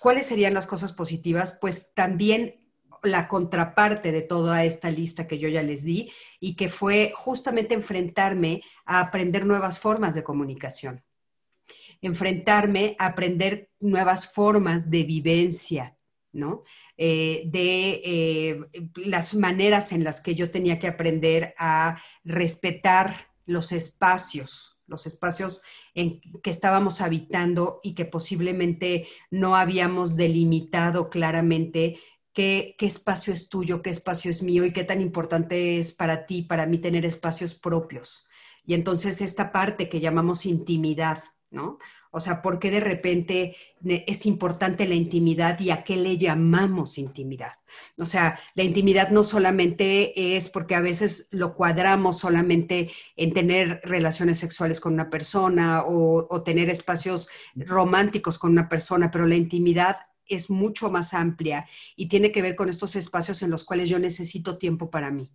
¿cuáles 0.00 0.26
serían 0.26 0.54
las 0.54 0.68
cosas 0.68 0.92
positivas? 0.92 1.58
Pues 1.60 1.92
también 1.92 2.60
la 3.02 3.26
contraparte 3.26 4.12
de 4.12 4.22
toda 4.22 4.64
esta 4.64 4.90
lista 4.90 5.26
que 5.26 5.40
yo 5.40 5.48
ya 5.48 5.62
les 5.62 5.82
di 5.82 6.12
y 6.38 6.54
que 6.54 6.68
fue 6.68 7.12
justamente 7.16 7.74
enfrentarme 7.74 8.62
a 8.84 9.00
aprender 9.00 9.44
nuevas 9.44 9.80
formas 9.80 10.14
de 10.14 10.22
comunicación, 10.22 11.02
enfrentarme 12.00 12.96
a 12.98 13.06
aprender 13.06 13.70
nuevas 13.80 14.32
formas 14.32 14.90
de 14.90 15.02
vivencia, 15.04 15.96
¿no? 16.32 16.64
Eh, 16.96 17.44
de 17.46 18.00
eh, 18.04 18.60
las 18.96 19.34
maneras 19.34 19.92
en 19.92 20.04
las 20.04 20.20
que 20.20 20.34
yo 20.34 20.50
tenía 20.50 20.78
que 20.78 20.86
aprender 20.86 21.54
a 21.58 22.00
respetar 22.24 23.28
los 23.44 23.72
espacios, 23.72 24.78
los 24.86 25.06
espacios 25.06 25.62
en 25.94 26.20
que 26.42 26.50
estábamos 26.50 27.00
habitando 27.00 27.80
y 27.82 27.94
que 27.94 28.04
posiblemente 28.04 29.08
no 29.30 29.56
habíamos 29.56 30.16
delimitado 30.16 31.10
claramente 31.10 31.98
qué, 32.32 32.74
qué 32.78 32.86
espacio 32.86 33.34
es 33.34 33.48
tuyo, 33.48 33.82
qué 33.82 33.90
espacio 33.90 34.30
es 34.30 34.42
mío 34.42 34.64
y 34.64 34.72
qué 34.72 34.84
tan 34.84 35.00
importante 35.00 35.78
es 35.78 35.92
para 35.92 36.26
ti, 36.26 36.42
para 36.42 36.66
mí 36.66 36.78
tener 36.78 37.04
espacios 37.04 37.54
propios. 37.54 38.26
Y 38.64 38.74
entonces 38.74 39.20
esta 39.20 39.52
parte 39.52 39.88
que 39.88 40.00
llamamos 40.00 40.44
intimidad, 40.44 41.22
¿no? 41.50 41.78
O 42.10 42.20
sea, 42.20 42.42
¿por 42.42 42.58
qué 42.58 42.70
de 42.70 42.80
repente 42.80 43.56
es 43.84 44.26
importante 44.26 44.86
la 44.86 44.94
intimidad 44.94 45.60
y 45.60 45.70
a 45.70 45.84
qué 45.84 45.96
le 45.96 46.18
llamamos 46.18 46.98
intimidad? 46.98 47.52
O 47.98 48.06
sea, 48.06 48.38
la 48.54 48.62
intimidad 48.62 49.10
no 49.10 49.22
solamente 49.22 50.36
es 50.36 50.48
porque 50.48 50.74
a 50.74 50.80
veces 50.80 51.28
lo 51.30 51.54
cuadramos 51.54 52.18
solamente 52.18 52.90
en 53.16 53.32
tener 53.32 53.80
relaciones 53.84 54.38
sexuales 54.38 54.80
con 54.80 54.94
una 54.94 55.10
persona 55.10 55.82
o, 55.82 56.26
o 56.30 56.42
tener 56.42 56.70
espacios 56.70 57.28
románticos 57.54 58.38
con 58.38 58.52
una 58.52 58.68
persona, 58.68 59.10
pero 59.10 59.26
la 59.26 59.36
intimidad 59.36 59.98
es 60.28 60.50
mucho 60.50 60.90
más 60.90 61.14
amplia 61.14 61.68
y 61.96 62.08
tiene 62.08 62.32
que 62.32 62.42
ver 62.42 62.56
con 62.56 62.68
estos 62.68 62.96
espacios 62.96 63.42
en 63.42 63.50
los 63.50 63.64
cuales 63.64 63.88
yo 63.88 63.98
necesito 63.98 64.58
tiempo 64.58 64.90
para 64.90 65.10
mí 65.10 65.30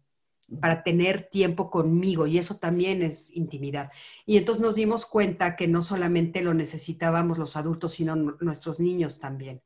para 0.59 0.83
tener 0.83 1.29
tiempo 1.29 1.69
conmigo 1.69 2.27
y 2.27 2.37
eso 2.37 2.57
también 2.57 3.01
es 3.01 3.35
intimidad. 3.35 3.91
Y 4.25 4.37
entonces 4.37 4.61
nos 4.61 4.75
dimos 4.75 5.05
cuenta 5.05 5.55
que 5.55 5.67
no 5.67 5.81
solamente 5.81 6.41
lo 6.41 6.53
necesitábamos 6.53 7.37
los 7.37 7.55
adultos, 7.55 7.93
sino 7.93 8.15
nuestros 8.15 8.79
niños 8.79 9.19
también. 9.19 9.61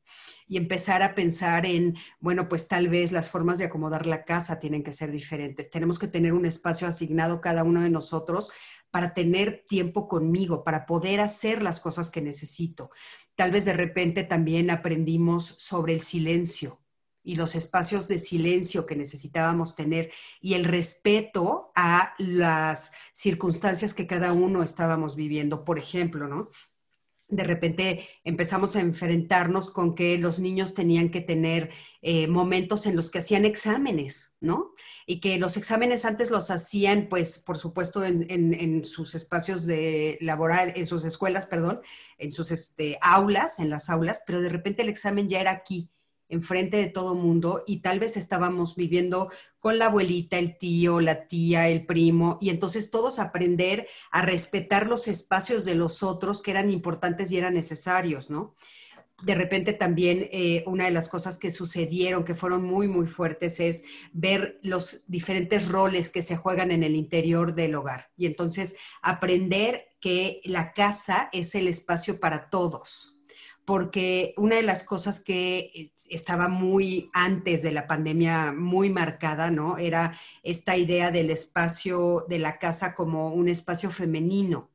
Y 0.46 0.56
empezar 0.56 1.02
a 1.02 1.14
pensar 1.14 1.66
en, 1.66 1.96
bueno, 2.20 2.48
pues 2.48 2.68
tal 2.68 2.88
vez 2.88 3.10
las 3.10 3.30
formas 3.30 3.58
de 3.58 3.64
acomodar 3.64 4.06
la 4.06 4.24
casa 4.24 4.60
tienen 4.60 4.84
que 4.84 4.92
ser 4.92 5.10
diferentes. 5.10 5.70
Tenemos 5.70 5.98
que 5.98 6.08
tener 6.08 6.32
un 6.32 6.46
espacio 6.46 6.86
asignado 6.86 7.40
cada 7.40 7.64
uno 7.64 7.80
de 7.80 7.90
nosotros 7.90 8.52
para 8.90 9.12
tener 9.12 9.64
tiempo 9.68 10.08
conmigo, 10.08 10.62
para 10.62 10.86
poder 10.86 11.20
hacer 11.20 11.62
las 11.62 11.80
cosas 11.80 12.10
que 12.10 12.22
necesito. 12.22 12.90
Tal 13.34 13.50
vez 13.50 13.64
de 13.64 13.72
repente 13.72 14.24
también 14.24 14.70
aprendimos 14.70 15.44
sobre 15.58 15.94
el 15.94 16.00
silencio, 16.00 16.80
y 17.26 17.34
los 17.34 17.56
espacios 17.56 18.06
de 18.06 18.20
silencio 18.20 18.86
que 18.86 18.94
necesitábamos 18.94 19.74
tener 19.74 20.12
y 20.40 20.54
el 20.54 20.64
respeto 20.64 21.72
a 21.74 22.14
las 22.18 22.92
circunstancias 23.14 23.94
que 23.94 24.06
cada 24.06 24.32
uno 24.32 24.62
estábamos 24.62 25.16
viviendo. 25.16 25.64
Por 25.64 25.80
ejemplo, 25.80 26.28
¿no? 26.28 26.50
de 27.28 27.42
repente 27.42 28.08
empezamos 28.22 28.76
a 28.76 28.80
enfrentarnos 28.80 29.70
con 29.70 29.96
que 29.96 30.18
los 30.18 30.38
niños 30.38 30.74
tenían 30.74 31.10
que 31.10 31.20
tener 31.20 31.70
eh, 32.00 32.28
momentos 32.28 32.86
en 32.86 32.94
los 32.94 33.10
que 33.10 33.18
hacían 33.18 33.44
exámenes, 33.44 34.36
¿no? 34.40 34.74
Y 35.04 35.18
que 35.18 35.36
los 35.38 35.56
exámenes 35.56 36.04
antes 36.04 36.30
los 36.30 36.52
hacían, 36.52 37.08
pues, 37.08 37.40
por 37.40 37.58
supuesto, 37.58 38.04
en, 38.04 38.84
sus 38.84 39.16
espacios 39.16 39.66
de 39.66 40.18
laboral, 40.20 40.72
en 40.76 40.86
sus 40.86 41.04
escuelas, 41.04 41.46
perdón, 41.46 41.80
en 42.18 42.30
sus 42.30 42.52
este, 42.52 42.98
aulas, 43.00 43.58
en 43.58 43.70
las 43.70 43.90
aulas, 43.90 44.22
pero 44.24 44.40
de 44.40 44.48
repente 44.48 44.82
el 44.82 44.88
examen 44.88 45.28
ya 45.28 45.40
era 45.40 45.50
aquí 45.50 45.90
enfrente 46.28 46.76
de 46.76 46.88
todo 46.88 47.14
mundo 47.14 47.62
y 47.66 47.80
tal 47.80 47.98
vez 47.98 48.16
estábamos 48.16 48.76
viviendo 48.76 49.30
con 49.60 49.78
la 49.78 49.86
abuelita, 49.86 50.38
el 50.38 50.58
tío, 50.58 51.00
la 51.00 51.26
tía, 51.26 51.68
el 51.68 51.86
primo, 51.86 52.38
y 52.40 52.50
entonces 52.50 52.90
todos 52.90 53.18
aprender 53.18 53.88
a 54.10 54.22
respetar 54.22 54.86
los 54.86 55.08
espacios 55.08 55.64
de 55.64 55.74
los 55.74 56.02
otros 56.02 56.42
que 56.42 56.50
eran 56.50 56.70
importantes 56.70 57.32
y 57.32 57.38
eran 57.38 57.54
necesarios, 57.54 58.30
¿no? 58.30 58.54
De 59.22 59.34
repente 59.34 59.72
también 59.72 60.28
eh, 60.30 60.62
una 60.66 60.84
de 60.84 60.90
las 60.90 61.08
cosas 61.08 61.38
que 61.38 61.50
sucedieron, 61.50 62.24
que 62.24 62.34
fueron 62.34 62.64
muy, 62.64 62.86
muy 62.86 63.06
fuertes, 63.06 63.60
es 63.60 63.84
ver 64.12 64.58
los 64.62 65.02
diferentes 65.06 65.68
roles 65.68 66.10
que 66.10 66.20
se 66.20 66.36
juegan 66.36 66.70
en 66.70 66.82
el 66.82 66.94
interior 66.94 67.54
del 67.54 67.76
hogar. 67.76 68.10
Y 68.18 68.26
entonces 68.26 68.76
aprender 69.00 69.86
que 70.00 70.42
la 70.44 70.72
casa 70.74 71.30
es 71.32 71.54
el 71.54 71.66
espacio 71.66 72.20
para 72.20 72.50
todos, 72.50 73.15
porque 73.66 74.32
una 74.36 74.56
de 74.56 74.62
las 74.62 74.84
cosas 74.84 75.22
que 75.22 75.90
estaba 76.08 76.46
muy 76.46 77.10
antes 77.12 77.62
de 77.62 77.72
la 77.72 77.88
pandemia, 77.88 78.52
muy 78.52 78.90
marcada, 78.90 79.50
¿no? 79.50 79.76
Era 79.76 80.18
esta 80.44 80.76
idea 80.76 81.10
del 81.10 81.30
espacio 81.30 82.24
de 82.28 82.38
la 82.38 82.60
casa 82.60 82.94
como 82.94 83.34
un 83.34 83.48
espacio 83.48 83.90
femenino. 83.90 84.70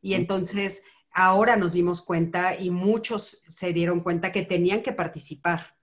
Y 0.00 0.14
entonces 0.14 0.84
ahora 1.12 1.56
nos 1.56 1.74
dimos 1.74 2.00
cuenta 2.00 2.58
y 2.58 2.70
muchos 2.70 3.42
se 3.46 3.74
dieron 3.74 4.00
cuenta 4.00 4.32
que 4.32 4.42
tenían 4.42 4.82
que 4.82 4.92
participar, 4.92 5.76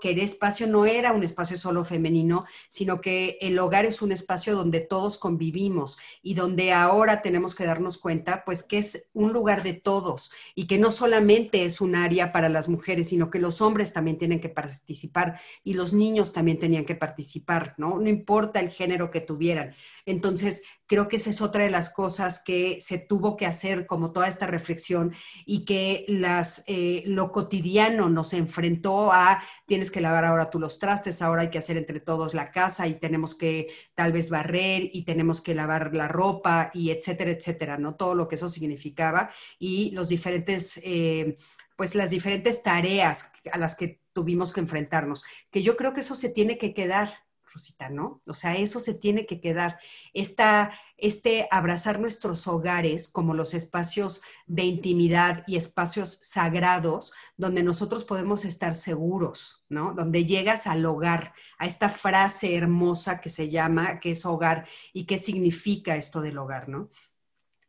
que 0.00 0.10
el 0.10 0.18
espacio 0.18 0.66
no 0.66 0.84
era 0.84 1.12
un 1.12 1.22
espacio 1.22 1.56
solo 1.56 1.84
femenino, 1.84 2.44
sino 2.68 3.00
que 3.00 3.38
el 3.40 3.58
hogar 3.58 3.84
es 3.84 4.02
un 4.02 4.12
espacio 4.12 4.56
donde 4.56 4.80
todos 4.80 5.16
convivimos 5.16 5.98
y 6.22 6.34
donde 6.34 6.72
ahora 6.72 7.22
tenemos 7.22 7.54
que 7.54 7.64
darnos 7.64 7.98
cuenta, 7.98 8.44
pues, 8.44 8.62
que 8.62 8.78
es 8.78 9.08
un 9.12 9.32
lugar 9.32 9.62
de 9.62 9.74
todos 9.74 10.32
y 10.54 10.66
que 10.66 10.78
no 10.78 10.90
solamente 10.90 11.64
es 11.64 11.80
un 11.80 11.94
área 11.94 12.32
para 12.32 12.48
las 12.48 12.68
mujeres, 12.68 13.08
sino 13.08 13.30
que 13.30 13.38
los 13.38 13.60
hombres 13.60 13.92
también 13.92 14.18
tienen 14.18 14.40
que 14.40 14.48
participar 14.48 15.40
y 15.62 15.74
los 15.74 15.92
niños 15.92 16.32
también 16.32 16.58
tenían 16.58 16.84
que 16.84 16.96
participar, 16.96 17.74
¿no? 17.78 17.98
No 18.00 18.08
importa 18.08 18.60
el 18.60 18.70
género 18.70 19.10
que 19.10 19.20
tuvieran. 19.20 19.74
Entonces, 20.10 20.64
creo 20.86 21.08
que 21.08 21.16
esa 21.16 21.30
es 21.30 21.40
otra 21.40 21.64
de 21.64 21.70
las 21.70 21.90
cosas 21.90 22.42
que 22.44 22.78
se 22.80 22.98
tuvo 22.98 23.36
que 23.36 23.46
hacer, 23.46 23.86
como 23.86 24.12
toda 24.12 24.26
esta 24.26 24.46
reflexión, 24.46 25.14
y 25.46 25.64
que 25.64 26.04
las, 26.08 26.64
eh, 26.66 27.04
lo 27.06 27.30
cotidiano 27.30 28.08
nos 28.08 28.32
enfrentó 28.32 29.12
a, 29.12 29.42
tienes 29.66 29.90
que 29.90 30.00
lavar 30.00 30.24
ahora 30.24 30.50
tú 30.50 30.58
los 30.58 30.78
trastes, 30.78 31.22
ahora 31.22 31.42
hay 31.42 31.50
que 31.50 31.58
hacer 31.58 31.76
entre 31.76 32.00
todos 32.00 32.34
la 32.34 32.50
casa 32.50 32.88
y 32.88 32.94
tenemos 32.94 33.36
que 33.36 33.68
tal 33.94 34.12
vez 34.12 34.30
barrer 34.30 34.90
y 34.92 35.04
tenemos 35.04 35.40
que 35.40 35.54
lavar 35.54 35.94
la 35.94 36.08
ropa 36.08 36.70
y 36.74 36.90
etcétera, 36.90 37.30
etcétera, 37.30 37.78
¿no? 37.78 37.94
Todo 37.94 38.14
lo 38.16 38.26
que 38.26 38.34
eso 38.34 38.48
significaba 38.48 39.30
y 39.58 39.92
los 39.92 40.08
diferentes... 40.08 40.80
Eh, 40.82 41.38
pues 41.76 41.94
las 41.94 42.10
diferentes 42.10 42.62
tareas 42.62 43.32
a 43.50 43.56
las 43.56 43.74
que 43.74 44.02
tuvimos 44.12 44.52
que 44.52 44.60
enfrentarnos, 44.60 45.24
que 45.50 45.62
yo 45.62 45.78
creo 45.78 45.94
que 45.94 46.02
eso 46.02 46.14
se 46.14 46.28
tiene 46.28 46.58
que 46.58 46.74
quedar, 46.74 47.24
Rosita, 47.52 47.88
¿no? 47.88 48.22
O 48.26 48.34
sea, 48.34 48.56
eso 48.56 48.80
se 48.80 48.94
tiene 48.94 49.26
que 49.26 49.40
quedar. 49.40 49.78
Esta, 50.14 50.72
este 50.96 51.48
abrazar 51.50 52.00
nuestros 52.00 52.46
hogares 52.46 53.08
como 53.08 53.34
los 53.34 53.54
espacios 53.54 54.22
de 54.46 54.64
intimidad 54.64 55.44
y 55.46 55.56
espacios 55.56 56.20
sagrados 56.22 57.12
donde 57.36 57.62
nosotros 57.62 58.04
podemos 58.04 58.44
estar 58.44 58.74
seguros, 58.74 59.64
¿no? 59.68 59.94
Donde 59.94 60.24
llegas 60.24 60.66
al 60.66 60.84
hogar, 60.86 61.32
a 61.58 61.66
esta 61.66 61.88
frase 61.88 62.54
hermosa 62.54 63.20
que 63.20 63.28
se 63.28 63.50
llama, 63.50 64.00
que 64.00 64.12
es 64.12 64.24
hogar 64.24 64.66
y 64.92 65.06
qué 65.06 65.18
significa 65.18 65.96
esto 65.96 66.20
del 66.20 66.38
hogar, 66.38 66.68
¿no? 66.68 66.90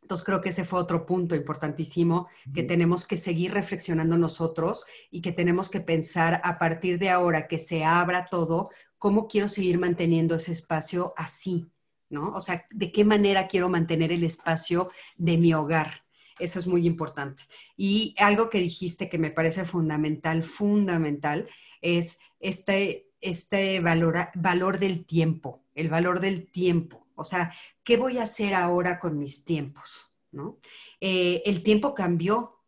Entonces 0.02 0.26
creo 0.26 0.40
que 0.40 0.48
ese 0.48 0.64
fue 0.64 0.80
otro 0.80 1.06
punto 1.06 1.34
importantísimo 1.34 2.28
que 2.52 2.64
tenemos 2.64 3.06
que 3.06 3.16
seguir 3.16 3.54
reflexionando 3.54 4.18
nosotros 4.18 4.84
y 5.10 5.22
que 5.22 5.32
tenemos 5.32 5.70
que 5.70 5.80
pensar 5.80 6.40
a 6.44 6.58
partir 6.58 6.98
de 6.98 7.08
ahora 7.08 7.46
que 7.46 7.58
se 7.58 7.84
abra 7.84 8.26
todo, 8.28 8.70
cómo 9.02 9.26
quiero 9.26 9.48
seguir 9.48 9.80
manteniendo 9.80 10.36
ese 10.36 10.52
espacio 10.52 11.12
así, 11.16 11.66
¿no? 12.08 12.28
O 12.28 12.40
sea, 12.40 12.68
de 12.70 12.92
qué 12.92 13.04
manera 13.04 13.48
quiero 13.48 13.68
mantener 13.68 14.12
el 14.12 14.22
espacio 14.22 14.92
de 15.16 15.38
mi 15.38 15.52
hogar. 15.54 16.04
Eso 16.38 16.60
es 16.60 16.68
muy 16.68 16.86
importante. 16.86 17.42
Y 17.76 18.14
algo 18.16 18.48
que 18.48 18.60
dijiste 18.60 19.08
que 19.08 19.18
me 19.18 19.32
parece 19.32 19.64
fundamental, 19.64 20.44
fundamental, 20.44 21.48
es 21.80 22.20
este, 22.38 23.08
este 23.20 23.80
valor, 23.80 24.28
valor 24.36 24.78
del 24.78 25.04
tiempo, 25.04 25.64
el 25.74 25.88
valor 25.88 26.20
del 26.20 26.46
tiempo. 26.46 27.08
O 27.16 27.24
sea, 27.24 27.52
¿qué 27.82 27.96
voy 27.96 28.18
a 28.18 28.22
hacer 28.22 28.54
ahora 28.54 29.00
con 29.00 29.18
mis 29.18 29.44
tiempos? 29.44 30.12
¿no? 30.30 30.60
Eh, 31.00 31.42
el 31.44 31.64
tiempo 31.64 31.92
cambió. 31.92 32.60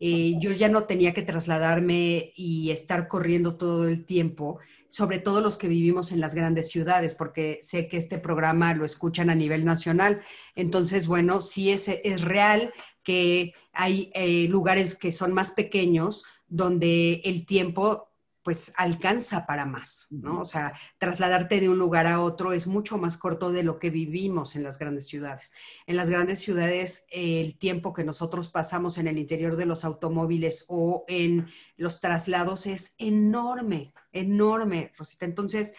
Eh, 0.00 0.36
yo 0.40 0.52
ya 0.52 0.70
no 0.70 0.84
tenía 0.84 1.12
que 1.12 1.22
trasladarme 1.22 2.32
y 2.34 2.70
estar 2.70 3.08
corriendo 3.08 3.58
todo 3.58 3.86
el 3.86 4.06
tiempo, 4.06 4.58
sobre 4.92 5.18
todo 5.20 5.40
los 5.40 5.56
que 5.56 5.68
vivimos 5.68 6.12
en 6.12 6.20
las 6.20 6.34
grandes 6.34 6.70
ciudades, 6.70 7.14
porque 7.14 7.60
sé 7.62 7.88
que 7.88 7.96
este 7.96 8.18
programa 8.18 8.74
lo 8.74 8.84
escuchan 8.84 9.30
a 9.30 9.34
nivel 9.34 9.64
nacional. 9.64 10.20
Entonces, 10.54 11.06
bueno, 11.06 11.40
sí 11.40 11.70
es, 11.70 11.88
es 11.88 12.20
real 12.20 12.74
que 13.02 13.54
hay 13.72 14.10
eh, 14.12 14.48
lugares 14.48 14.94
que 14.94 15.10
son 15.10 15.32
más 15.32 15.52
pequeños 15.52 16.26
donde 16.46 17.22
el 17.24 17.46
tiempo 17.46 18.11
pues 18.42 18.72
alcanza 18.76 19.46
para 19.46 19.66
más, 19.66 20.08
¿no? 20.10 20.40
O 20.40 20.44
sea, 20.44 20.74
trasladarte 20.98 21.60
de 21.60 21.68
un 21.68 21.78
lugar 21.78 22.06
a 22.06 22.20
otro 22.20 22.52
es 22.52 22.66
mucho 22.66 22.98
más 22.98 23.16
corto 23.16 23.52
de 23.52 23.62
lo 23.62 23.78
que 23.78 23.90
vivimos 23.90 24.56
en 24.56 24.64
las 24.64 24.78
grandes 24.78 25.06
ciudades. 25.06 25.52
En 25.86 25.96
las 25.96 26.10
grandes 26.10 26.40
ciudades, 26.40 27.06
el 27.10 27.56
tiempo 27.56 27.92
que 27.92 28.04
nosotros 28.04 28.48
pasamos 28.48 28.98
en 28.98 29.06
el 29.06 29.18
interior 29.18 29.56
de 29.56 29.66
los 29.66 29.84
automóviles 29.84 30.64
o 30.68 31.04
en 31.06 31.48
los 31.76 32.00
traslados 32.00 32.66
es 32.66 32.94
enorme, 32.98 33.94
enorme, 34.10 34.92
Rosita. 34.96 35.24
Entonces, 35.24 35.74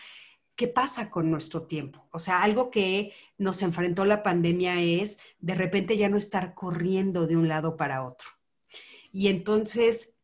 ¿qué 0.55 0.67
pasa 0.67 1.10
con 1.10 1.29
nuestro 1.29 1.63
tiempo? 1.63 2.08
O 2.12 2.20
sea, 2.20 2.43
algo 2.43 2.72
que 2.72 3.13
nos 3.38 3.62
enfrentó 3.62 4.05
la 4.05 4.24
pandemia 4.24 4.82
es 4.82 5.20
de 5.39 5.55
repente 5.55 5.98
ya 5.98 6.08
no 6.08 6.17
estar 6.17 6.53
corriendo 6.53 7.27
de 7.27 7.36
un 7.36 7.50
lado 7.50 7.75
para 7.75 8.05
otro. 8.05 8.29
Y 9.12 9.27
entonces, 9.27 10.17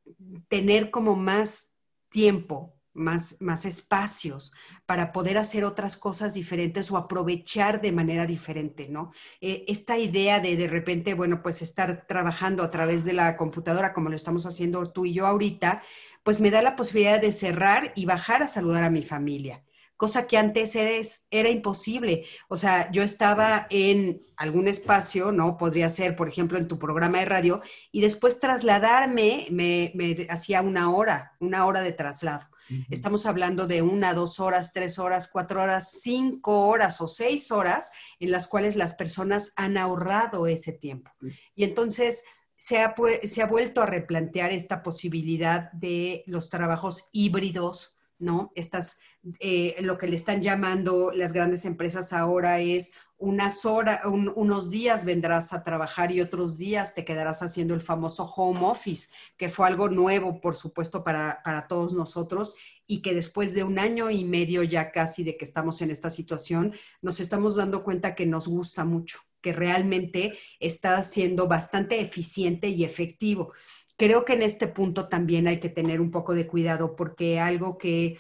tener 0.48 0.90
como 0.90 1.16
más 1.16 1.79
tiempo, 2.10 2.76
más, 2.94 3.42
más 3.42 3.66
espacios 3.66 4.54
para 4.86 5.12
poder 5.12 5.38
hacer 5.38 5.64
otras 5.64 5.98
cosas 5.98 6.34
diferentes 6.34 6.92
o 6.92 6.98
aprovechar 6.98 7.82
de 7.82 7.92
manera 7.92 8.26
diferente, 8.26 8.90
¿no? 8.90 9.12
Eh, 9.42 9.64
esta 9.68 9.98
idea 9.98 10.40
de 10.40 10.56
de 10.58 10.68
repente, 10.68 11.14
bueno, 11.14 11.42
pues 11.42 11.62
estar 11.62 12.06
trabajando 12.08 12.64
a 12.64 12.72
través 12.72 13.06
de 13.06 13.14
la 13.14 13.38
computadora 13.38 13.94
como 13.94 14.10
lo 14.10 14.16
estamos 14.16 14.46
haciendo 14.46 14.92
tú 14.92 15.06
y 15.06 15.14
yo 15.14 15.28
ahorita, 15.28 15.84
pues 16.24 16.42
me 16.42 16.52
da 16.52 16.62
la 16.62 16.76
posibilidad 16.76 17.22
de 17.22 17.32
cerrar 17.32 17.94
y 17.96 18.06
bajar 18.06 18.44
a 18.44 18.48
saludar 18.48 18.84
a 18.84 18.90
mi 18.90 19.04
familia 19.04 19.64
cosa 20.00 20.28
que 20.28 20.38
antes 20.38 20.78
era, 20.78 20.92
era, 21.30 21.50
imposible. 21.50 22.24
O 22.48 22.56
sea, 22.56 22.90
yo 22.90 23.04
estaba 23.04 23.68
en 23.70 24.22
algún 24.38 24.70
espacio, 24.70 25.34
¿no? 25.34 25.58
Podría 25.58 25.90
ser, 25.90 26.16
por 26.16 26.30
ejemplo, 26.30 26.58
en 26.58 26.70
tu 26.70 26.80
programa 26.80 27.20
de 27.20 27.26
radio, 27.26 27.62
y 27.92 28.00
después 28.00 28.40
trasladarme 28.40 29.48
me, 29.52 29.92
hacía 30.30 30.62
una 30.62 30.90
hora, 30.90 31.34
una 31.42 31.66
hora 31.66 31.82
de 31.82 31.92
traslado. 31.92 32.48
Estamos 32.90 33.26
hablando 33.26 33.68
de 33.68 33.82
una, 33.82 34.14
dos 34.14 34.40
horas, 34.40 34.72
tres 34.72 35.00
horas, 35.00 35.28
cuatro 35.28 35.64
horas, 35.64 36.00
cinco 36.02 36.68
horas 36.68 37.02
o 37.02 37.08
seis 37.10 37.52
horas 37.52 37.92
en 38.22 38.32
las 38.32 38.48
cuales 38.48 38.78
las 38.78 38.94
personas 38.94 39.52
han 39.58 39.76
ahorrado 39.76 40.48
ese 40.48 40.72
tiempo. 40.72 41.12
Y 41.56 41.66
entonces 41.66 42.24
se 42.56 42.78
ha, 42.78 42.96
se 43.24 43.42
ha 43.42 43.48
vuelto 43.48 43.82
a 43.82 43.86
replantear 43.86 44.54
esta 44.54 44.82
posibilidad 44.82 45.70
de 45.74 46.24
los 46.26 46.50
trabajos 46.50 47.10
híbridos, 47.12 47.99
¿no? 48.20 48.52
Estas, 48.54 49.00
eh, 49.40 49.76
lo 49.80 49.98
que 49.98 50.08
le 50.08 50.16
están 50.16 50.42
llamando 50.42 51.12
las 51.12 51.34
grandes 51.34 51.66
empresas 51.66 52.14
ahora 52.14 52.60
es 52.60 52.92
unas 53.18 53.66
horas, 53.66 54.02
unos 54.06 54.70
días 54.70 55.04
vendrás 55.04 55.52
a 55.52 55.64
trabajar 55.64 56.12
y 56.12 56.22
otros 56.22 56.58
días 56.58 56.94
te 56.94 57.04
quedarás 57.04 57.42
haciendo 57.42 57.74
el 57.74 57.82
famoso 57.82 58.24
home 58.26 58.62
office, 58.64 59.10
que 59.38 59.50
fue 59.50 59.68
algo 59.68 59.90
nuevo, 59.90 60.40
por 60.40 60.56
supuesto, 60.56 61.04
para, 61.04 61.42
para 61.44 61.68
todos 61.68 61.94
nosotros 61.94 62.56
y 62.88 63.02
que 63.02 63.14
después 63.14 63.54
de 63.54 63.64
un 63.64 63.78
año 63.78 64.10
y 64.10 64.24
medio 64.24 64.64
ya 64.64 64.92
casi 64.92 65.24
de 65.24 65.38
que 65.38 65.46
estamos 65.46 65.82
en 65.82 65.92
esta 65.92 66.10
situación, 66.10 66.74
nos 67.02 67.20
estamos 67.20 67.56
dando 67.56 67.84
cuenta 67.84 68.16
que 68.16 68.26
nos 68.26 68.48
gusta 68.48 68.86
mucho, 68.86 69.20
que 69.42 69.54
realmente 69.54 70.38
está 70.60 71.02
siendo 71.04 71.48
bastante 71.48 72.00
eficiente 72.00 72.70
y 72.70 72.84
efectivo 72.84 73.54
creo 74.00 74.26
que 74.26 74.34
en 74.34 74.42
este 74.42 74.68
punto 74.68 75.10
también 75.10 75.48
hay 75.48 75.60
que 75.60 75.70
tener 75.70 76.02
un 76.02 76.10
poco 76.10 76.34
de 76.34 76.48
cuidado 76.48 76.96
porque 76.96 77.40
algo 77.40 77.78
que 77.78 78.18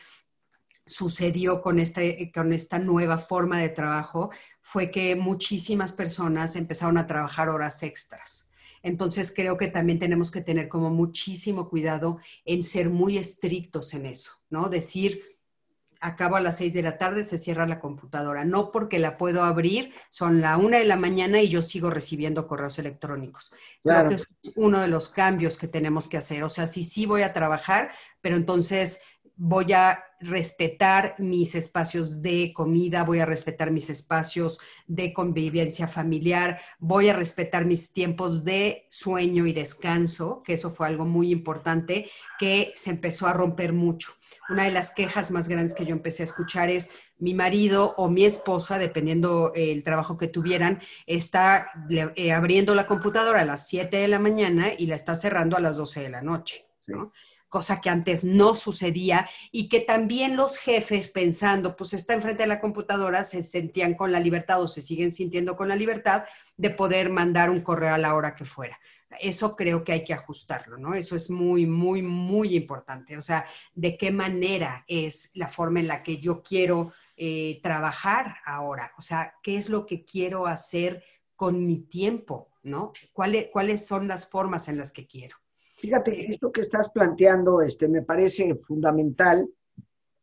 sucedió 0.86 1.62
con, 1.62 1.80
este, 1.80 2.32
con 2.34 2.52
esta 2.52 2.80
nueva 2.80 3.18
forma 3.18 3.60
de 3.60 3.70
trabajo 3.70 4.30
fue 4.62 4.92
que 4.92 5.16
muchísimas 5.16 5.94
personas 5.94 6.56
empezaron 6.56 6.98
a 6.98 7.08
trabajar 7.08 7.48
horas 7.48 7.82
extras. 7.82 8.52
Entonces 8.84 9.34
creo 9.34 9.56
que 9.58 9.68
también 9.68 10.00
tenemos 10.00 10.32
que 10.32 10.42
tener 10.42 10.68
como 10.68 10.90
muchísimo 10.90 11.70
cuidado 11.70 12.20
en 12.46 12.62
ser 12.62 12.90
muy 12.90 13.18
estrictos 13.18 13.94
en 13.94 14.06
eso, 14.06 14.32
¿no? 14.50 14.70
Decir, 14.70 15.39
acabo 16.00 16.36
a 16.36 16.42
las 16.42 16.58
seis 16.58 16.74
de 16.74 16.82
la 16.82 16.98
tarde, 16.98 17.24
se 17.24 17.38
cierra 17.38 17.68
la 17.68 17.80
computadora. 17.80 18.46
No 18.46 18.72
porque 18.72 19.00
la 19.00 19.18
puedo 19.18 19.44
abrir, 19.44 19.94
son 20.10 20.42
la 20.42 20.58
una 20.58 20.78
de 20.78 20.86
la 20.86 20.96
mañana 20.96 21.42
y 21.42 21.50
yo 21.50 21.62
sigo 21.62 21.90
recibiendo 21.90 22.48
correos 22.48 22.80
electrónicos. 22.80 23.54
Claro. 23.82 24.10
que 24.10 24.16
es 24.16 24.28
uno 24.56 24.80
de 24.80 24.88
los 24.88 25.10
cambios 25.10 25.58
que 25.58 25.68
tenemos 25.68 26.08
que 26.08 26.18
hacer. 26.18 26.44
O 26.44 26.50
sea, 26.50 26.68
sí, 26.68 26.84
sí 26.84 27.06
voy 27.06 27.22
a 27.22 27.34
trabajar, 27.34 27.92
pero 28.22 28.36
entonces 28.36 29.02
voy 29.40 29.72
a 29.72 30.04
respetar 30.20 31.16
mis 31.18 31.56
espacios 31.56 32.22
de 32.22 32.52
comida, 32.54 33.06
voy 33.06 33.20
a 33.20 33.26
respetar 33.26 33.72
mis 33.72 33.90
espacios 33.90 34.60
de 34.86 35.14
convivencia 35.14 35.88
familiar, 35.88 36.60
voy 36.78 37.08
a 37.08 37.14
respetar 37.14 37.64
mis 37.66 37.94
tiempos 37.94 38.44
de 38.44 38.86
sueño 38.90 39.48
y 39.48 39.54
descanso, 39.54 40.44
que 40.44 40.54
eso 40.54 40.72
fue 40.72 40.88
algo 40.88 41.06
muy 41.06 41.32
importante 41.32 42.12
que 42.38 42.74
se 42.76 42.90
empezó 42.90 43.28
a 43.28 43.34
romper 43.34 43.72
mucho. 43.72 44.12
Una 44.50 44.66
de 44.66 44.72
las 44.72 44.94
quejas 44.94 45.32
más 45.32 45.48
grandes 45.48 45.74
que 45.74 45.86
yo 45.86 45.94
empecé 45.94 46.24
a 46.24 46.26
escuchar 46.26 46.70
es 46.70 46.92
mi 47.18 47.34
marido 47.34 47.94
o 47.96 48.10
mi 48.10 48.26
esposa, 48.26 48.78
dependiendo 48.78 49.54
el 49.56 49.86
trabajo 49.86 50.18
que 50.18 50.28
tuvieran, 50.28 50.82
está 51.06 51.70
eh, 51.90 52.34
abriendo 52.34 52.76
la 52.76 52.88
computadora 52.88 53.42
a 53.42 53.46
las 53.46 53.70
7 53.70 53.96
de 53.96 54.08
la 54.10 54.20
mañana 54.20 54.74
y 54.78 54.88
la 54.88 54.96
está 54.96 55.16
cerrando 55.16 55.56
a 55.56 55.62
las 55.62 55.78
12 55.78 56.02
de 56.02 56.10
la 56.10 56.22
noche, 56.22 56.66
cosa 57.50 57.82
que 57.82 57.90
antes 57.90 58.24
no 58.24 58.56
sucedía 58.56 59.30
y 59.52 59.68
que 59.68 59.82
también 59.82 60.36
los 60.36 60.58
jefes 60.58 61.10
pensando, 61.10 61.76
pues 61.76 61.94
está 61.94 62.14
enfrente 62.14 62.44
de 62.44 62.48
la 62.48 62.62
computadora, 62.62 63.24
se 63.26 63.44
sentían 63.44 63.96
con 63.96 64.12
la 64.12 64.20
libertad 64.20 64.62
o 64.62 64.68
se 64.68 64.82
siguen 64.82 65.12
sintiendo 65.12 65.58
con 65.58 65.68
la 65.68 65.76
libertad 65.76 66.24
de 66.56 66.70
poder 66.70 67.10
mandar 67.10 67.50
un 67.50 67.62
correo 67.62 67.94
a 67.94 67.98
la 67.98 68.16
hora 68.16 68.36
que 68.36 68.46
fuera 68.46 68.80
eso 69.20 69.56
creo 69.56 69.84
que 69.84 69.92
hay 69.92 70.04
que 70.04 70.14
ajustarlo, 70.14 70.78
¿no? 70.78 70.94
Eso 70.94 71.16
es 71.16 71.30
muy, 71.30 71.66
muy, 71.66 72.02
muy 72.02 72.56
importante. 72.56 73.18
O 73.18 73.22
sea, 73.22 73.46
de 73.74 73.98
qué 73.98 74.12
manera 74.12 74.84
es 74.88 75.32
la 75.34 75.48
forma 75.48 75.80
en 75.80 75.88
la 75.88 76.04
que 76.04 76.20
yo 76.20 76.44
quiero 76.44 76.94
eh, 77.16 77.60
trabajar 77.64 78.38
ahora. 78.46 78.94
O 78.98 79.02
sea, 79.02 79.36
qué 79.42 79.58
es 79.58 79.70
lo 79.70 79.86
que 79.86 80.06
quiero 80.06 80.46
hacer 80.46 81.04
con 81.36 81.66
mi 81.66 81.78
tiempo, 81.78 82.50
¿no? 82.64 82.92
¿Cuáles, 83.14 83.48
cuáles 83.52 83.86
son 83.86 84.08
las 84.08 84.28
formas 84.28 84.68
en 84.68 84.78
las 84.78 84.92
que 84.92 85.08
quiero? 85.08 85.38
Fíjate, 85.80 86.30
esto 86.30 86.52
que 86.52 86.62
estás 86.62 86.90
planteando 86.90 87.62
este, 87.62 87.88
me 87.88 88.02
parece 88.02 88.54
fundamental, 88.56 89.48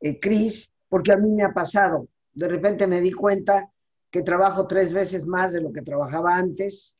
eh, 0.00 0.18
Cris, 0.20 0.70
porque 0.88 1.12
a 1.12 1.16
mí 1.16 1.30
me 1.30 1.44
ha 1.44 1.52
pasado. 1.54 2.08
De 2.34 2.46
repente 2.46 2.86
me 2.86 3.00
di 3.00 3.12
cuenta 3.12 3.72
que 4.10 4.22
trabajo 4.22 4.66
tres 4.66 4.92
veces 4.92 5.26
más 5.26 5.54
de 5.54 5.62
lo 5.62 5.72
que 5.72 5.80
trabajaba 5.80 6.36
antes 6.36 6.98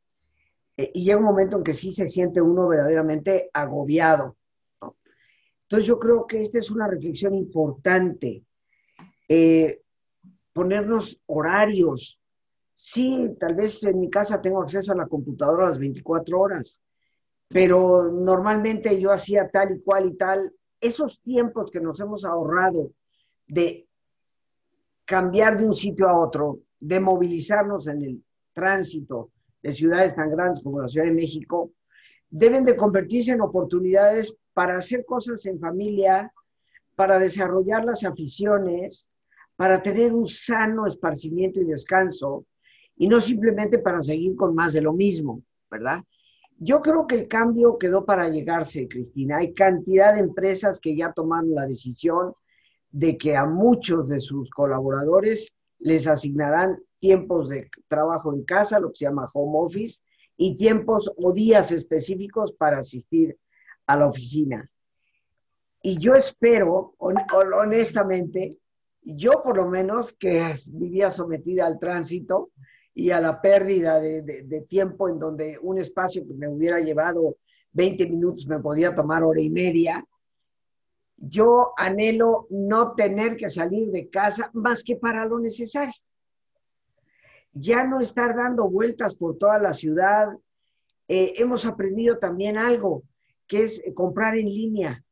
eh, 0.77 0.91
y 0.95 1.05
llega 1.05 1.19
un 1.19 1.25
momento 1.25 1.59
en 1.59 1.65
que 1.65 1.75
sí 1.75 1.93
se 1.93 2.09
siente 2.09 2.41
uno 2.41 2.67
verdaderamente 2.67 3.51
agobiado. 3.53 4.37
Entonces 5.63 5.87
yo 5.87 5.99
creo 5.99 6.27
que 6.27 6.41
esta 6.41 6.59
es 6.59 6.71
una 6.71 6.89
reflexión 6.89 7.35
importante. 7.35 8.43
Eh, 9.29 9.83
ponernos 10.55 11.21
horarios. 11.27 12.19
Sí, 12.75 13.37
tal 13.39 13.55
vez 13.55 13.83
en 13.83 14.01
mi 14.01 14.09
casa 14.09 14.41
tengo 14.41 14.63
acceso 14.63 14.93
a 14.93 14.97
la 14.97 15.07
computadora 15.07 15.67
las 15.67 15.79
24 15.79 16.41
horas, 16.41 16.81
pero 17.49 18.11
normalmente 18.11 19.01
yo 19.01 19.13
hacía 19.13 19.49
tal 19.49 19.77
y 19.77 19.81
cual 19.81 20.11
y 20.11 20.17
tal. 20.17 20.53
Esos 20.81 21.21
tiempos 21.21 21.71
que 21.71 21.81
nos 21.81 22.01
hemos 22.01 22.25
ahorrado 22.25 22.93
de 23.47 23.87
cambiar 25.05 25.57
de 25.57 25.67
un 25.67 25.75
sitio 25.75 26.09
a 26.09 26.19
otro, 26.19 26.61
de 26.81 27.01
movilizarnos 27.01 27.87
en 27.87 28.03
el 28.03 28.25
tránsito 28.53 29.31
de 29.63 29.73
ciudades 29.73 30.15
tan 30.15 30.31
grandes 30.31 30.63
como 30.63 30.81
la 30.81 30.89
Ciudad 30.89 31.07
de 31.07 31.15
México, 31.15 31.71
deben 32.29 32.65
de 32.65 32.77
convertirse 32.77 33.33
en 33.33 33.41
oportunidades 33.41 34.37
para 34.53 34.77
hacer 34.77 35.05
cosas 35.05 35.47
en 35.47 35.61
familia, 35.61 36.33
para 36.95 37.19
desarrollar 37.19 37.85
las 37.85 38.05
aficiones, 38.05 39.09
para 39.55 39.81
tener 39.81 40.13
un 40.13 40.27
sano 40.27 40.87
esparcimiento 40.87 41.61
y 41.61 41.65
descanso, 41.65 42.47
y 42.97 43.09
no 43.09 43.21
simplemente 43.21 43.79
para 43.79 44.01
seguir 44.01 44.35
con 44.37 44.55
más 44.55 44.73
de 44.73 44.83
lo 44.83 44.93
mismo, 44.93 45.43
¿verdad? 45.71 46.03
Yo 46.59 46.81
creo 46.81 47.07
que 47.07 47.17
el 47.17 47.29
cambio 47.29 47.77
quedó 47.79 48.05
para 48.05 48.29
llegarse, 48.29 48.89
Cristina. 48.89 49.39
Hay 49.39 49.53
cantidad 49.53 50.15
de 50.15 50.21
empresas 50.21 50.81
que 50.81 50.97
ya 50.97 51.13
tomaron 51.13 51.55
la 51.55 51.67
decisión 51.67 52.33
de 52.91 53.19
que 53.19 53.37
a 53.37 53.45
muchos 53.45 54.09
de 54.09 54.21
sus 54.21 54.49
colaboradores 54.51 55.55
les 55.79 56.07
asignarán 56.07 56.79
tiempos 56.99 57.51
de 57.51 57.69
trabajo 57.89 58.33
en 58.33 58.45
casa, 58.45 58.81
lo 58.81 58.89
que 58.89 58.97
se 58.97 59.05
llama 59.05 59.29
home 59.35 59.59
office, 59.67 60.01
y 60.39 60.57
tiempos 60.57 61.11
o 61.17 61.33
días 61.33 61.73
específicos 61.73 62.53
para 62.53 62.79
asistir 62.79 63.39
a 63.87 63.97
la 63.97 64.07
oficina. 64.07 64.71
Y 65.83 65.99
yo 65.99 66.15
espero, 66.15 66.95
honestamente, 66.99 68.57
yo 69.03 69.43
por 69.43 69.57
lo 69.57 69.69
menos 69.69 70.13
que 70.13 70.55
vivía 70.69 71.11
sometida 71.11 71.67
al 71.67 71.79
tránsito 71.79 72.51
y 72.99 73.11
a 73.11 73.21
la 73.21 73.43
pérdida 73.43 74.01
de, 74.01 74.67
tiempo 74.71 75.07
en 75.07 75.19
donde 75.19 75.59
un 75.61 75.79
espacio 75.79 76.27
que 76.27 76.33
me 76.33 76.49
hubiera 76.49 76.81
llevado 76.81 77.37
20 77.73 78.07
minutos 78.07 78.47
me 78.47 78.59
podía 78.59 78.95
tomar 78.95 79.23
hora 79.23 79.39
y 79.39 79.51
media, 79.51 80.03
yo 81.19 81.75
anhelo 81.77 82.47
no 82.49 82.95
tener 82.95 83.37
que 83.37 83.51
salir 83.51 83.91
de 83.91 84.09
casa 84.09 84.51
más 84.55 84.83
que 84.83 84.97
para 84.97 85.27
lo 85.27 85.39
necesario. 85.39 85.93
Ya 87.53 87.85
no 87.85 88.01
estar 88.01 88.35
dando 88.35 88.67
vueltas 88.71 89.15
por 89.15 89.37
toda 89.37 89.59
la 89.59 89.75
ciudad. 89.75 90.29
Eh, 91.07 91.35
hemos 91.37 91.67
aprendido 91.67 92.19
también 92.19 92.57
algo, 92.57 93.03
que 93.47 93.61
es 93.61 93.83
comprar 93.95 94.39
en 94.39 94.47
línea. 94.47 95.05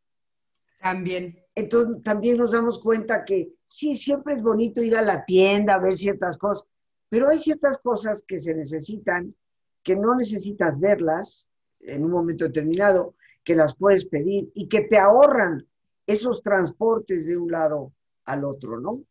También. 0.81 1.39
Entonces, 1.55 2.03
también 2.03 2.39
nos 2.39 2.53
damos 2.53 2.83
cuenta 2.83 3.25
que 3.25 3.51
sí, 3.67 3.95
siempre 3.95 4.37
es 4.37 4.43
bonito 4.43 4.83
ir 4.83 4.97
a 4.97 5.03
la 5.03 5.23
tienda 5.27 5.75
a 5.75 5.79
ver 5.79 5.97
ciertas 5.97 6.39
cosas, 6.39 6.67
pero 7.09 7.29
hay 7.29 7.39
ciertas 7.39 7.79
cosas 7.79 8.25
que 8.27 8.39
se 8.39 8.55
necesitan, 8.55 9.35
que 9.83 9.97
no 9.97 10.15
necesitas 10.15 10.79
verlas 10.81 11.49
en 11.81 12.05
un 12.05 12.11
momento 12.11 12.45
determinado, 12.45 13.15
que 13.43 13.55
las 13.55 13.77
puedes 13.77 14.07
pedir 14.07 14.51
y 14.55 14.69
que 14.69 14.83
te 14.83 14.99
ahorran 14.99 15.67
esos 16.07 16.43
transportes 16.43 17.27
de 17.27 17.37
un 17.37 17.51
lado 17.51 17.93
al 18.25 18.45
otro, 18.45 18.81
¿no? 18.81 19.03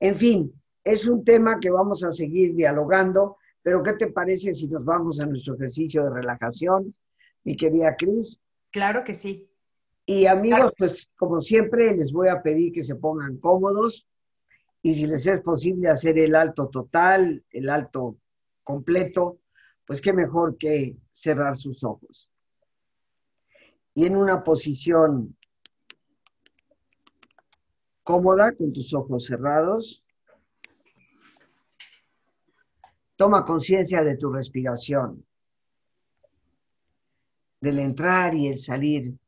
En 0.00 0.14
fin, 0.14 0.52
es 0.84 1.06
un 1.06 1.24
tema 1.24 1.58
que 1.60 1.70
vamos 1.70 2.04
a 2.04 2.12
seguir 2.12 2.54
dialogando, 2.54 3.36
pero 3.62 3.82
¿qué 3.82 3.94
te 3.94 4.06
parece 4.08 4.54
si 4.54 4.68
nos 4.68 4.84
vamos 4.84 5.20
a 5.20 5.26
nuestro 5.26 5.54
ejercicio 5.54 6.04
de 6.04 6.10
relajación, 6.10 6.94
mi 7.44 7.56
querida 7.56 7.96
Cris? 7.96 8.40
Claro 8.70 9.02
que 9.04 9.14
sí. 9.14 9.48
Y 10.04 10.26
amigos, 10.26 10.72
pues 10.78 11.10
como 11.16 11.40
siempre, 11.40 11.96
les 11.96 12.12
voy 12.12 12.28
a 12.28 12.40
pedir 12.42 12.72
que 12.72 12.84
se 12.84 12.94
pongan 12.94 13.38
cómodos 13.38 14.06
y 14.86 14.94
si 14.94 15.04
les 15.04 15.26
es 15.26 15.40
posible 15.40 15.90
hacer 15.90 16.16
el 16.16 16.36
alto 16.36 16.68
total, 16.68 17.44
el 17.50 17.68
alto 17.68 18.18
completo, 18.62 19.40
pues 19.84 20.00
qué 20.00 20.12
mejor 20.12 20.56
que 20.56 20.96
cerrar 21.10 21.56
sus 21.56 21.82
ojos. 21.82 22.30
Y 23.94 24.06
en 24.06 24.14
una 24.14 24.44
posición 24.44 25.36
cómoda 28.04 28.52
con 28.54 28.72
tus 28.72 28.94
ojos 28.94 29.24
cerrados. 29.24 30.04
Toma 33.16 33.44
conciencia 33.44 34.04
de 34.04 34.16
tu 34.16 34.32
respiración, 34.32 35.26
del 37.60 37.80
entrar 37.80 38.36
y 38.36 38.46
el 38.46 38.60
salir 38.60 39.18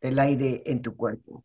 del 0.00 0.18
aire 0.18 0.64
en 0.66 0.82
tu 0.82 0.96
cuerpo. 0.96 1.44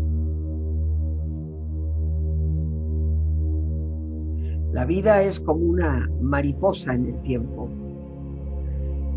La 4.81 4.87
vida 4.87 5.21
es 5.21 5.39
como 5.39 5.63
una 5.63 6.09
mariposa 6.21 6.95
en 6.95 7.05
el 7.05 7.21
tiempo, 7.21 7.69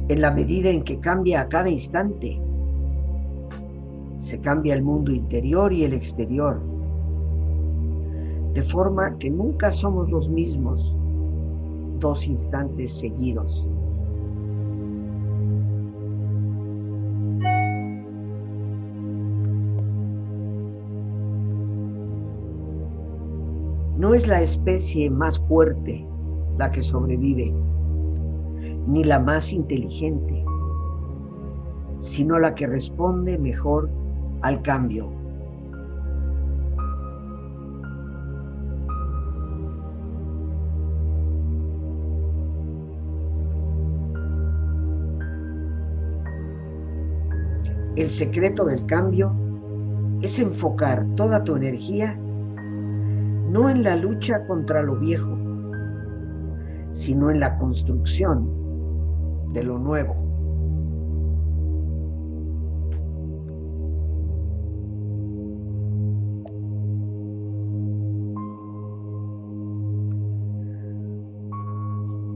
en 0.09 0.21
la 0.21 0.31
medida 0.31 0.69
en 0.69 0.83
que 0.83 1.01
cambia 1.01 1.41
a 1.41 1.49
cada 1.49 1.71
instante. 1.71 2.39
Se 4.19 4.39
cambia 4.41 4.75
el 4.75 4.83
mundo 4.83 5.11
interior 5.11 5.73
y 5.73 5.85
el 5.85 5.95
exterior, 5.95 6.61
de 8.53 8.63
forma 8.63 9.17
que 9.17 9.31
nunca 9.31 9.73
somos 9.73 10.11
los 10.11 10.29
mismos 10.29 10.95
dos 11.99 12.27
instantes 12.27 12.99
seguidos. 12.99 13.67
Es 24.15 24.29
la 24.29 24.43
especie 24.43 25.11
más 25.11 25.41
fuerte 25.49 26.07
la 26.57 26.71
que 26.71 26.83
sobrevive, 26.83 27.53
ni 28.87 29.03
la 29.03 29.19
más 29.19 29.53
inteligente, 29.53 30.45
sino 31.99 32.39
la 32.39 32.55
que 32.55 32.69
responde 32.69 33.37
mejor 33.37 33.91
al 34.43 34.63
cambio. 34.63 35.11
El 47.97 48.09
secreto 48.09 48.65
del 48.65 48.87
cambio 48.87 49.33
es 50.23 50.39
enfocar 50.39 51.05
toda 51.17 51.43
tu 51.43 51.57
energía 51.57 52.17
no 53.55 53.71
en 53.71 53.85
la 53.85 53.95
lucha 53.95 54.45
contra 54.49 54.83
lo 54.83 54.97
viejo, 54.97 55.31
sino 56.91 57.31
en 57.31 57.39
la 57.39 57.57
construcción 57.57 58.51
de 59.53 59.63
lo 59.63 59.79
nuevo. 59.79 60.17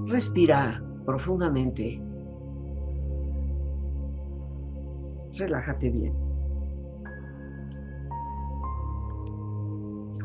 Respira 0.06 0.80
profundamente. 1.04 2.00
Relájate 5.36 5.90
bien. 5.90 6.27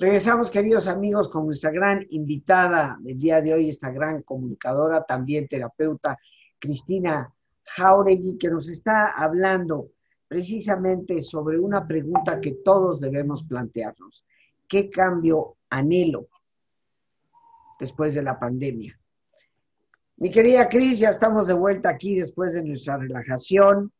Regresamos, 0.00 0.50
queridos 0.50 0.86
amigos, 0.86 1.28
con 1.28 1.44
nuestra 1.44 1.70
gran 1.70 2.06
invitada 2.08 2.96
del 3.02 3.18
día 3.18 3.42
de 3.42 3.52
hoy, 3.52 3.68
esta 3.68 3.90
gran 3.90 4.22
comunicadora, 4.22 5.04
también 5.04 5.46
terapeuta, 5.46 6.18
Cristina 6.58 7.30
Jauregui, 7.66 8.38
que 8.38 8.48
nos 8.48 8.70
está 8.70 9.10
hablando 9.10 9.90
precisamente 10.26 11.20
sobre 11.20 11.58
una 11.58 11.86
pregunta 11.86 12.40
que 12.40 12.52
todos 12.64 12.98
debemos 12.98 13.42
plantearnos. 13.42 14.24
¿Qué 14.66 14.88
cambio 14.88 15.58
anhelo 15.68 16.28
después 17.78 18.14
de 18.14 18.22
la 18.22 18.38
pandemia? 18.38 18.98
Mi 20.16 20.30
querida 20.30 20.66
Cris, 20.66 20.98
ya 21.00 21.10
estamos 21.10 21.46
de 21.46 21.52
vuelta 21.52 21.90
aquí 21.90 22.14
después 22.14 22.54
de 22.54 22.64
nuestra 22.64 22.96
relajación. 22.96 23.92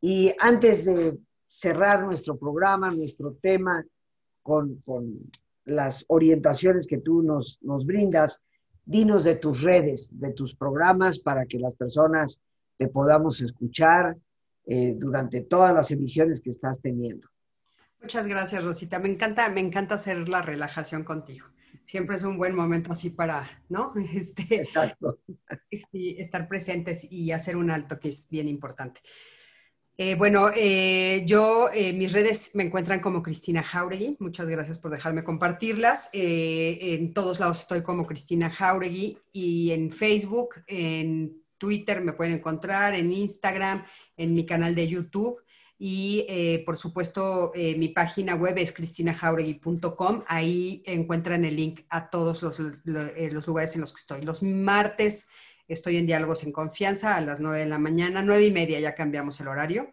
Y 0.00 0.32
antes 0.38 0.84
de 0.84 1.18
cerrar 1.48 2.04
nuestro 2.04 2.38
programa, 2.38 2.92
nuestro 2.92 3.32
tema, 3.42 3.84
con, 4.44 4.82
las 5.64 6.04
orientaciones 6.08 6.86
que 6.86 6.98
tú 6.98 7.22
nos, 7.22 7.58
nos 7.62 7.86
brindas. 7.86 8.42
Dinos 8.84 9.24
de 9.24 9.36
tus 9.36 9.62
redes, 9.62 10.10
de 10.20 10.32
tus 10.32 10.54
programas, 10.54 11.18
para 11.18 11.46
que 11.46 11.58
las 11.58 11.74
personas 11.74 12.38
te 12.76 12.86
podamos 12.86 13.40
escuchar 13.40 14.16
eh, 14.66 14.94
durante 14.96 15.40
todas 15.40 15.74
las 15.74 15.90
emisiones 15.90 16.42
que 16.42 16.50
estás 16.50 16.82
teniendo. 16.82 17.28
Muchas 18.00 18.26
gracias, 18.26 18.62
Rosita. 18.62 18.98
Me 18.98 19.08
encanta, 19.08 19.48
me 19.48 19.60
encanta 19.60 19.94
hacer 19.94 20.28
la 20.28 20.42
relajación 20.42 21.04
contigo. 21.04 21.46
Siempre 21.84 22.16
es 22.16 22.22
un 22.22 22.36
buen 22.36 22.54
momento 22.54 22.92
así 22.92 23.08
para, 23.08 23.48
¿no? 23.70 23.94
Este, 24.14 24.56
Exacto. 24.56 25.20
estar 25.90 26.46
presentes 26.46 27.10
y 27.10 27.32
hacer 27.32 27.56
un 27.56 27.70
alto, 27.70 27.98
que 27.98 28.10
es 28.10 28.28
bien 28.28 28.48
importante. 28.48 29.00
Eh, 29.96 30.16
bueno, 30.16 30.50
eh, 30.52 31.22
yo, 31.24 31.68
eh, 31.72 31.92
mis 31.92 32.12
redes 32.12 32.50
me 32.54 32.64
encuentran 32.64 32.98
como 32.98 33.22
Cristina 33.22 33.62
Jauregui. 33.62 34.16
Muchas 34.18 34.48
gracias 34.48 34.76
por 34.76 34.90
dejarme 34.90 35.22
compartirlas. 35.22 36.10
en 36.12 37.14
todos 37.14 37.38
lados 37.38 37.60
estoy 37.60 37.82
como 37.82 38.06
Cristina 38.06 38.50
Jauregui 38.50 39.18
y 39.32 39.70
en 39.70 39.92
Facebook, 39.92 40.56
en 40.66 41.44
Twitter 41.58 42.02
me 42.02 42.12
pueden 42.12 42.34
encontrar, 42.34 42.94
en 42.94 43.12
Instagram, 43.12 43.84
en 44.16 44.34
mi 44.34 44.44
canal 44.44 44.74
de 44.74 44.88
YouTube. 44.88 45.40
Y 45.78 46.26
por 46.64 46.76
supuesto, 46.76 47.52
mi 47.54 47.88
página 47.88 48.34
web 48.34 48.56
es 48.58 48.72
cristinajauregui.com. 48.72 50.22
Ahí 50.26 50.82
encuentran 50.86 51.44
el 51.44 51.56
link 51.56 51.80
a 51.88 52.10
todos 52.10 52.42
los, 52.42 52.58
lugares 53.46 53.74
en 53.74 53.80
los 53.80 53.92
que 53.92 54.00
estoy. 54.00 54.22
Los 54.22 54.42
martes 54.42 55.30
estoy 55.68 55.96
en 55.96 56.06
Diálogos 56.06 56.44
en 56.44 56.52
Confianza 56.52 57.16
a 57.16 57.20
las 57.20 57.40
9 57.40 57.60
de 57.60 57.66
la 57.66 57.78
mañana, 57.78 58.22
9 58.22 58.46
y 58.46 58.52
media, 58.52 58.80
ya 58.80 58.94
cambiamos 58.94 59.40
el 59.40 59.48
horario. 59.48 59.90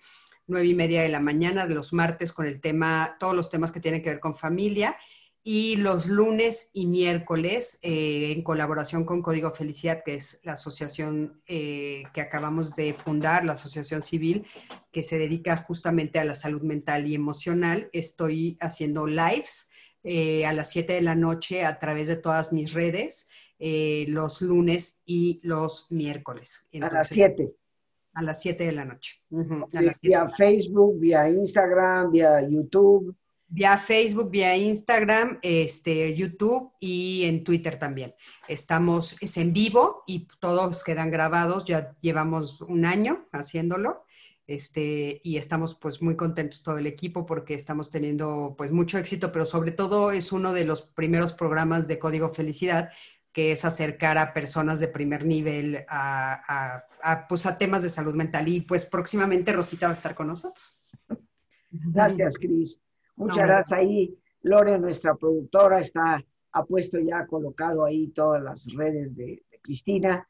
9 0.48 0.68
y 0.68 0.74
media 0.74 1.02
de 1.02 1.10
la 1.10 1.20
mañana 1.20 1.68
de 1.68 1.76
los 1.76 1.94
martes 1.94 2.34
con 2.34 2.46
el 2.46 2.60
tema, 2.60 3.16
todos 3.20 3.36
los 3.36 3.50
temas 3.50 3.72
que 3.72 3.80
tienen 3.80 4.02
que 4.02 4.10
ver 4.10 4.20
con 4.20 4.36
familia 4.36 4.98
y 5.44 5.78
los 5.78 6.06
lunes 6.06 6.70
y 6.74 6.86
miércoles, 6.86 7.80
eh, 7.82 8.32
en 8.32 8.44
colaboración 8.44 9.06
con 9.06 9.24
Código 9.24 9.50
Felicidad, 9.52 10.04
que 10.06 10.16
es 10.16 10.40
la 10.44 10.54
asociación 10.54 11.42
eh, 11.48 12.04
que 12.14 12.22
acabamos 12.22 12.76
de 12.76 12.94
fundar, 12.94 13.44
la 13.44 13.54
asociación 13.54 14.04
civil, 14.04 14.46
que 14.92 15.02
se 15.02 15.18
dedica 15.18 15.58
justamente 15.58 16.20
a 16.20 16.26
la 16.26 16.36
salud 16.36 16.62
mental 16.62 17.08
y 17.08 17.16
emocional, 17.16 17.90
estoy 17.92 18.58
haciendo 18.60 19.08
lives 19.08 19.72
eh, 20.04 20.46
a 20.46 20.54
las 20.54 20.70
7 20.72 20.94
de 20.94 21.02
la 21.02 21.16
noche 21.16 21.66
a 21.66 21.80
través 21.80 22.08
de 22.08 22.18
todas 22.18 22.54
mis 22.54 22.74
redes, 22.74 23.28
los 24.08 24.42
lunes 24.42 25.04
y 25.06 25.40
los 25.44 25.92
miércoles. 25.92 26.68
a 26.82 26.90
las 26.90 27.08
7. 27.08 27.54
A 28.14 28.22
las 28.24 28.42
7 28.42 28.66
de 28.66 28.72
la 28.72 28.86
noche. 28.86 29.22
vía 30.02 30.30
Facebook, 30.30 31.00
vía 31.00 31.30
Instagram, 31.30 32.12
vía 32.12 32.42
YouTube 32.50 33.16
vía 33.52 33.78
Facebook, 33.78 34.32
vía 34.32 34.56
Instagram, 34.56 35.38
este, 35.42 36.16
YouTube 36.16 36.72
y 36.80 37.24
en 37.26 37.44
Twitter 37.44 37.78
también. 37.78 38.16
Estamos 38.48 39.22
es 39.22 39.38
en 39.38 39.54
vivo 39.54 40.04
y 40.08 40.28
todos 40.40 40.84
quedan 40.84 41.12
grabados, 41.12 41.66
ya 41.66 41.94
llevamos 42.02 42.62
un 42.62 42.86
año 42.86 43.28
haciéndolo. 43.32 44.06
Este, 44.48 45.22
y 45.24 45.38
estamos 45.38 45.76
pues 45.76 46.02
muy 46.02 46.18
contentos 46.18 46.62
todo 46.64 46.78
el 46.78 46.88
equipo 46.88 47.26
porque 47.26 47.54
estamos 47.54 47.90
teniendo 47.90 48.56
pues 48.58 48.72
mucho 48.72 48.98
éxito, 48.98 49.32
pero 49.32 49.46
sobre 49.46 49.72
todo 49.72 50.12
es 50.12 50.34
uno 50.34 50.52
de 50.52 50.66
los 50.66 50.82
primeros 50.82 51.32
programas 51.32 51.88
de 51.88 52.00
Código 52.00 52.28
Felicidad 52.28 52.90
que 53.34 53.52
es 53.52 53.64
acercar 53.66 54.18
a 54.18 54.34
personas 54.34 54.80
de 54.80 54.88
primer 54.88 55.26
nivel 55.26 55.86
a, 55.88 56.84
a, 57.02 57.28
pues, 57.28 57.46
a 57.46 57.58
temas 57.58 57.84
de 57.84 57.90
salud 57.90 58.14
mental. 58.14 58.48
Y 58.48 58.62
pues 58.62 58.86
próximamente 58.86 59.54
Rosita 59.54 59.88
va 59.88 59.92
a 59.92 59.96
estar 59.96 60.16
con 60.16 60.28
nosotros. 60.28 60.82
Gracias, 61.72 62.38
Cris. 62.38 62.82
Muchas 63.16 63.48
gracias 63.48 63.80
ahí. 63.80 64.18
Lore, 64.44 64.80
nuestra 64.80 65.16
productora, 65.16 65.80
está, 65.80 66.24
ha 66.52 66.66
puesto 66.66 67.00
ya 67.00 67.26
colocado 67.28 67.86
ahí 67.86 68.08
todas 68.08 68.42
las 68.42 68.68
redes 68.76 69.16
de, 69.16 69.44
Cristina 69.62 70.28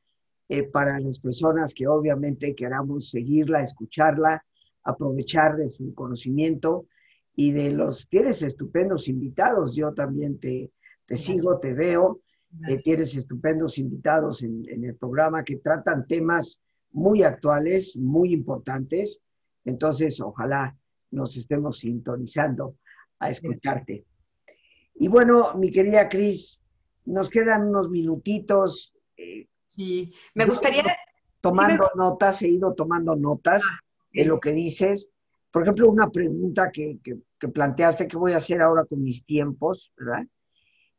eh, 0.50 0.64
para 0.64 1.00
las 1.00 1.20
personas 1.20 1.74
que 1.74 1.88
obviamente 1.88 2.54
queramos 2.54 3.10
seguirla, 3.10 3.64
escucharla, 3.64 4.44
aprovechar 4.84 5.56
de 5.56 5.70
su 5.70 5.94
conocimiento 5.94 6.88
y 7.34 7.52
de 7.52 7.72
los, 7.72 8.10
tienes 8.10 8.44
estupendos 8.44 9.08
invitados, 9.08 9.74
yo 9.74 9.94
también 9.94 10.40
te, 10.40 10.72
te 11.06 11.16
sigo, 11.16 11.60
te 11.60 11.74
veo, 11.74 12.20
eh, 12.68 12.78
tienes 12.84 13.16
estupendos 13.16 13.78
invitados 13.78 14.44
en, 14.44 14.64
en 14.70 14.84
el 14.86 14.96
programa 14.96 15.44
que 15.44 15.58
tratan 15.58 16.08
temas 16.08 16.62
muy 16.92 17.24
actuales, 17.24 17.96
muy 17.96 18.34
importantes, 18.34 19.22
entonces 19.66 20.20
ojalá 20.20 20.76
nos 21.12 21.38
estemos 21.38 21.80
sintonizando 21.80 22.76
a 23.20 23.30
escucharte. 23.30 24.06
Y 24.96 25.08
bueno, 25.08 25.56
mi 25.56 25.72
querida 25.72 26.10
Cris, 26.10 26.62
nos 27.06 27.30
quedan 27.30 27.68
unos 27.70 27.90
minutitos. 27.90 28.94
Eh, 29.18 29.48
sí, 29.68 30.14
me 30.34 30.46
gustaría... 30.46 30.84
Tomando 31.40 31.90
notas, 31.96 32.44
he 32.44 32.50
ido 32.50 32.76
tomando 32.76 33.16
notas 33.16 33.64
ah, 33.66 33.80
de 34.14 34.26
lo 34.26 34.40
que 34.40 34.52
dices. 34.52 35.10
Por 35.50 35.64
ejemplo, 35.64 35.90
una 35.90 36.12
pregunta 36.12 36.70
que, 36.72 37.00
que, 37.04 37.48
planteaste, 37.48 38.08
¿qué 38.08 38.16
voy 38.16 38.34
a 38.34 38.38
hacer 38.38 38.62
ahora 38.62 38.86
con 38.86 39.02
mis 39.02 39.26
tiempos? 39.26 39.92
¿Verdad? 39.98 40.28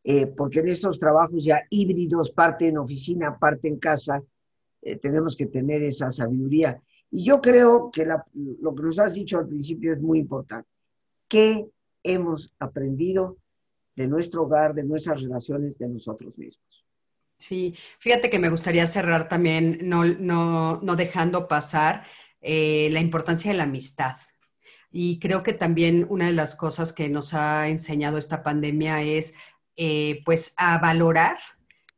Eh, 0.04 0.26
porque 0.26 0.60
en 0.60 0.68
estos 0.68 0.98
trabajos 0.98 1.44
ya 1.44 1.62
híbridos, 1.70 2.32
parte 2.32 2.68
en 2.68 2.78
oficina, 2.78 3.38
parte 3.38 3.68
en 3.68 3.78
casa, 3.78 4.22
eh, 4.82 4.96
tenemos 4.96 5.36
que 5.36 5.46
tener 5.46 5.82
esa 5.82 6.10
sabiduría. 6.10 6.80
Y 7.10 7.24
yo 7.24 7.40
creo 7.40 7.90
que 7.92 8.04
lo 8.04 8.74
que 8.74 8.82
nos 8.82 8.98
has 8.98 9.14
dicho 9.14 9.38
al 9.38 9.46
principio 9.46 9.92
es 9.92 10.00
muy 10.00 10.18
importante. 10.18 10.68
¿Qué 11.28 11.66
hemos 12.02 12.52
aprendido 12.58 13.36
de 13.94 14.08
nuestro 14.08 14.42
hogar, 14.42 14.74
de 14.74 14.82
nuestras 14.82 15.22
relaciones, 15.22 15.78
de 15.78 15.88
nosotros 15.88 16.36
mismos? 16.36 16.84
Sí, 17.36 17.74
fíjate 17.98 18.30
que 18.30 18.38
me 18.38 18.50
gustaría 18.50 18.86
cerrar 18.86 19.28
también, 19.28 19.80
no, 19.82 20.04
no, 20.04 20.96
dejando 20.96 21.48
pasar 21.48 22.04
eh, 22.40 22.88
la 22.92 23.00
importancia 23.00 23.50
de 23.50 23.56
la 23.56 23.64
amistad. 23.64 24.16
Y 24.92 25.18
creo 25.18 25.42
que 25.42 25.52
también 25.52 26.06
una 26.08 26.26
de 26.26 26.34
las 26.34 26.54
cosas 26.54 26.92
que 26.92 27.08
nos 27.08 27.34
ha 27.34 27.68
enseñado 27.68 28.18
esta 28.18 28.42
pandemia 28.42 29.02
es, 29.02 29.34
eh, 29.76 30.22
pues, 30.24 30.54
a 30.56 30.78
valorar 30.78 31.38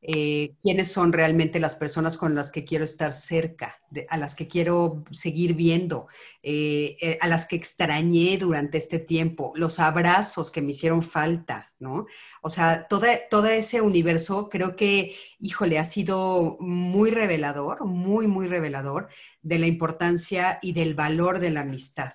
eh, 0.06 0.54
quiénes 0.60 0.92
son 0.92 1.14
realmente 1.14 1.58
las 1.58 1.76
personas 1.76 2.18
con 2.18 2.34
las 2.34 2.50
que 2.50 2.64
quiero 2.64 2.84
estar 2.84 3.14
cerca, 3.14 3.80
a 4.10 4.18
las 4.18 4.34
que 4.34 4.48
quiero 4.48 5.02
seguir 5.10 5.54
viendo, 5.54 6.08
eh, 6.42 7.16
a 7.22 7.26
las 7.26 7.46
que 7.46 7.56
extrañé 7.56 8.36
durante 8.36 8.76
este 8.76 8.98
tiempo, 8.98 9.52
los 9.56 9.80
abrazos 9.80 10.50
que 10.50 10.60
me 10.60 10.72
hicieron 10.72 11.02
falta, 11.02 11.72
¿no? 11.78 12.06
O 12.42 12.50
sea, 12.50 12.86
todo 12.86 13.46
ese 13.46 13.80
universo 13.80 14.50
creo 14.50 14.76
que, 14.76 15.16
híjole, 15.40 15.78
ha 15.78 15.86
sido 15.86 16.58
muy 16.60 17.10
revelador, 17.10 17.86
muy, 17.86 18.26
muy 18.26 18.46
revelador 18.46 19.08
de 19.40 19.58
la 19.58 19.66
importancia 19.66 20.58
y 20.60 20.74
del 20.74 20.94
valor 20.94 21.38
de 21.38 21.50
la 21.50 21.62
amistad. 21.62 22.12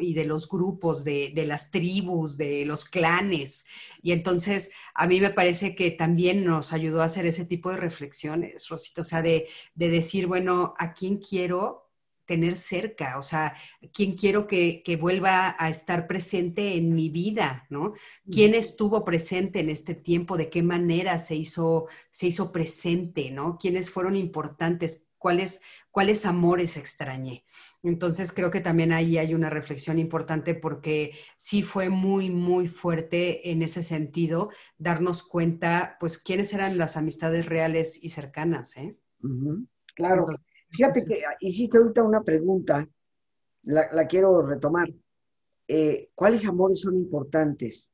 Y 0.00 0.14
de 0.14 0.24
los 0.24 0.48
grupos, 0.48 1.04
de, 1.04 1.32
las 1.46 1.70
tribus, 1.70 2.36
de 2.36 2.64
los 2.64 2.84
clanes. 2.84 3.66
Y 4.02 4.12
entonces 4.12 4.72
a 4.94 5.06
mí 5.06 5.20
me 5.20 5.30
parece 5.30 5.74
que 5.74 5.90
también 5.90 6.44
nos 6.44 6.72
ayudó 6.72 7.02
a 7.02 7.06
hacer 7.06 7.26
ese 7.26 7.44
tipo 7.44 7.70
de 7.70 7.76
reflexiones, 7.76 8.68
Rosito, 8.68 9.02
o 9.02 9.04
sea, 9.04 9.22
de, 9.22 9.48
decir, 9.74 10.26
bueno, 10.26 10.74
¿a 10.78 10.92
quién 10.92 11.18
quiero 11.18 11.90
tener 12.26 12.56
cerca? 12.56 13.18
O 13.18 13.22
sea, 13.22 13.56
¿quién 13.92 14.14
quiero 14.14 14.46
que, 14.46 14.82
vuelva 15.00 15.56
a 15.58 15.70
estar 15.70 16.06
presente 16.06 16.76
en 16.76 16.94
mi 16.94 17.08
vida? 17.08 17.66
¿no? 17.70 17.94
¿Quién 18.30 18.54
estuvo 18.54 19.04
presente 19.04 19.60
en 19.60 19.70
este 19.70 19.94
tiempo? 19.94 20.36
¿De 20.36 20.50
qué 20.50 20.62
manera 20.62 21.18
se 21.18 21.36
hizo, 21.36 21.86
se 22.10 22.26
hizo 22.26 22.52
presente? 22.52 23.30
¿no? 23.30 23.56
¿Quiénes 23.58 23.90
fueron 23.90 24.14
importantes? 24.14 25.08
¿Cuáles, 25.16 25.62
cuáles 25.90 26.26
amores 26.26 26.76
extrañé? 26.76 27.44
Entonces 27.82 28.32
creo 28.32 28.50
que 28.50 28.60
también 28.60 28.92
ahí 28.92 29.18
hay 29.18 29.34
una 29.34 29.50
reflexión 29.50 29.98
importante 29.98 30.54
porque 30.54 31.12
sí 31.36 31.62
fue 31.62 31.88
muy, 31.88 32.28
muy 32.28 32.66
fuerte 32.66 33.50
en 33.50 33.62
ese 33.62 33.82
sentido 33.82 34.50
darnos 34.78 35.22
cuenta, 35.22 35.96
pues, 36.00 36.18
quiénes 36.18 36.52
eran 36.54 36.76
las 36.76 36.96
amistades 36.96 37.46
reales 37.46 38.02
y 38.02 38.08
cercanas. 38.08 38.76
¿eh? 38.76 38.96
Claro. 39.94 40.26
Fíjate 40.70 41.04
que 41.04 41.22
hiciste 41.40 41.78
ahorita 41.78 42.02
una 42.02 42.22
pregunta, 42.22 42.86
la, 43.62 44.06
quiero 44.06 44.42
retomar. 44.42 44.88
Eh, 45.66 46.10
¿Cuáles 46.14 46.46
amores 46.46 46.80
son 46.80 46.96
importantes? 46.96 47.90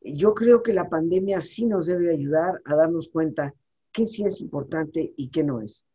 Yo 0.00 0.34
creo 0.34 0.62
que 0.62 0.72
la 0.72 0.88
pandemia 0.88 1.40
sí 1.40 1.66
nos 1.66 1.86
debe 1.86 2.12
ayudar 2.12 2.60
a 2.64 2.74
darnos 2.74 3.08
cuenta 3.08 3.54
qué 3.92 4.06
sí 4.06 4.24
es 4.24 4.40
importante 4.40 5.12
y 5.16 5.28
qué 5.30 5.44
no 5.44 5.60
es. 5.60 5.86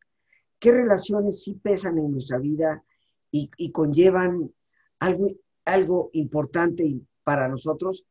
¿Qué 0.60 0.72
relaciones 0.72 1.43
sí 1.43 1.53
pesan 1.55 1.97
en 1.97 2.12
nuestra 2.12 2.39
vida 2.39 2.84
y, 3.32 3.71
conllevan 3.71 4.51
algo, 4.99 5.28
algo 5.65 6.09
importante 6.13 7.01
para 7.23 7.47
nosotros 7.47 8.05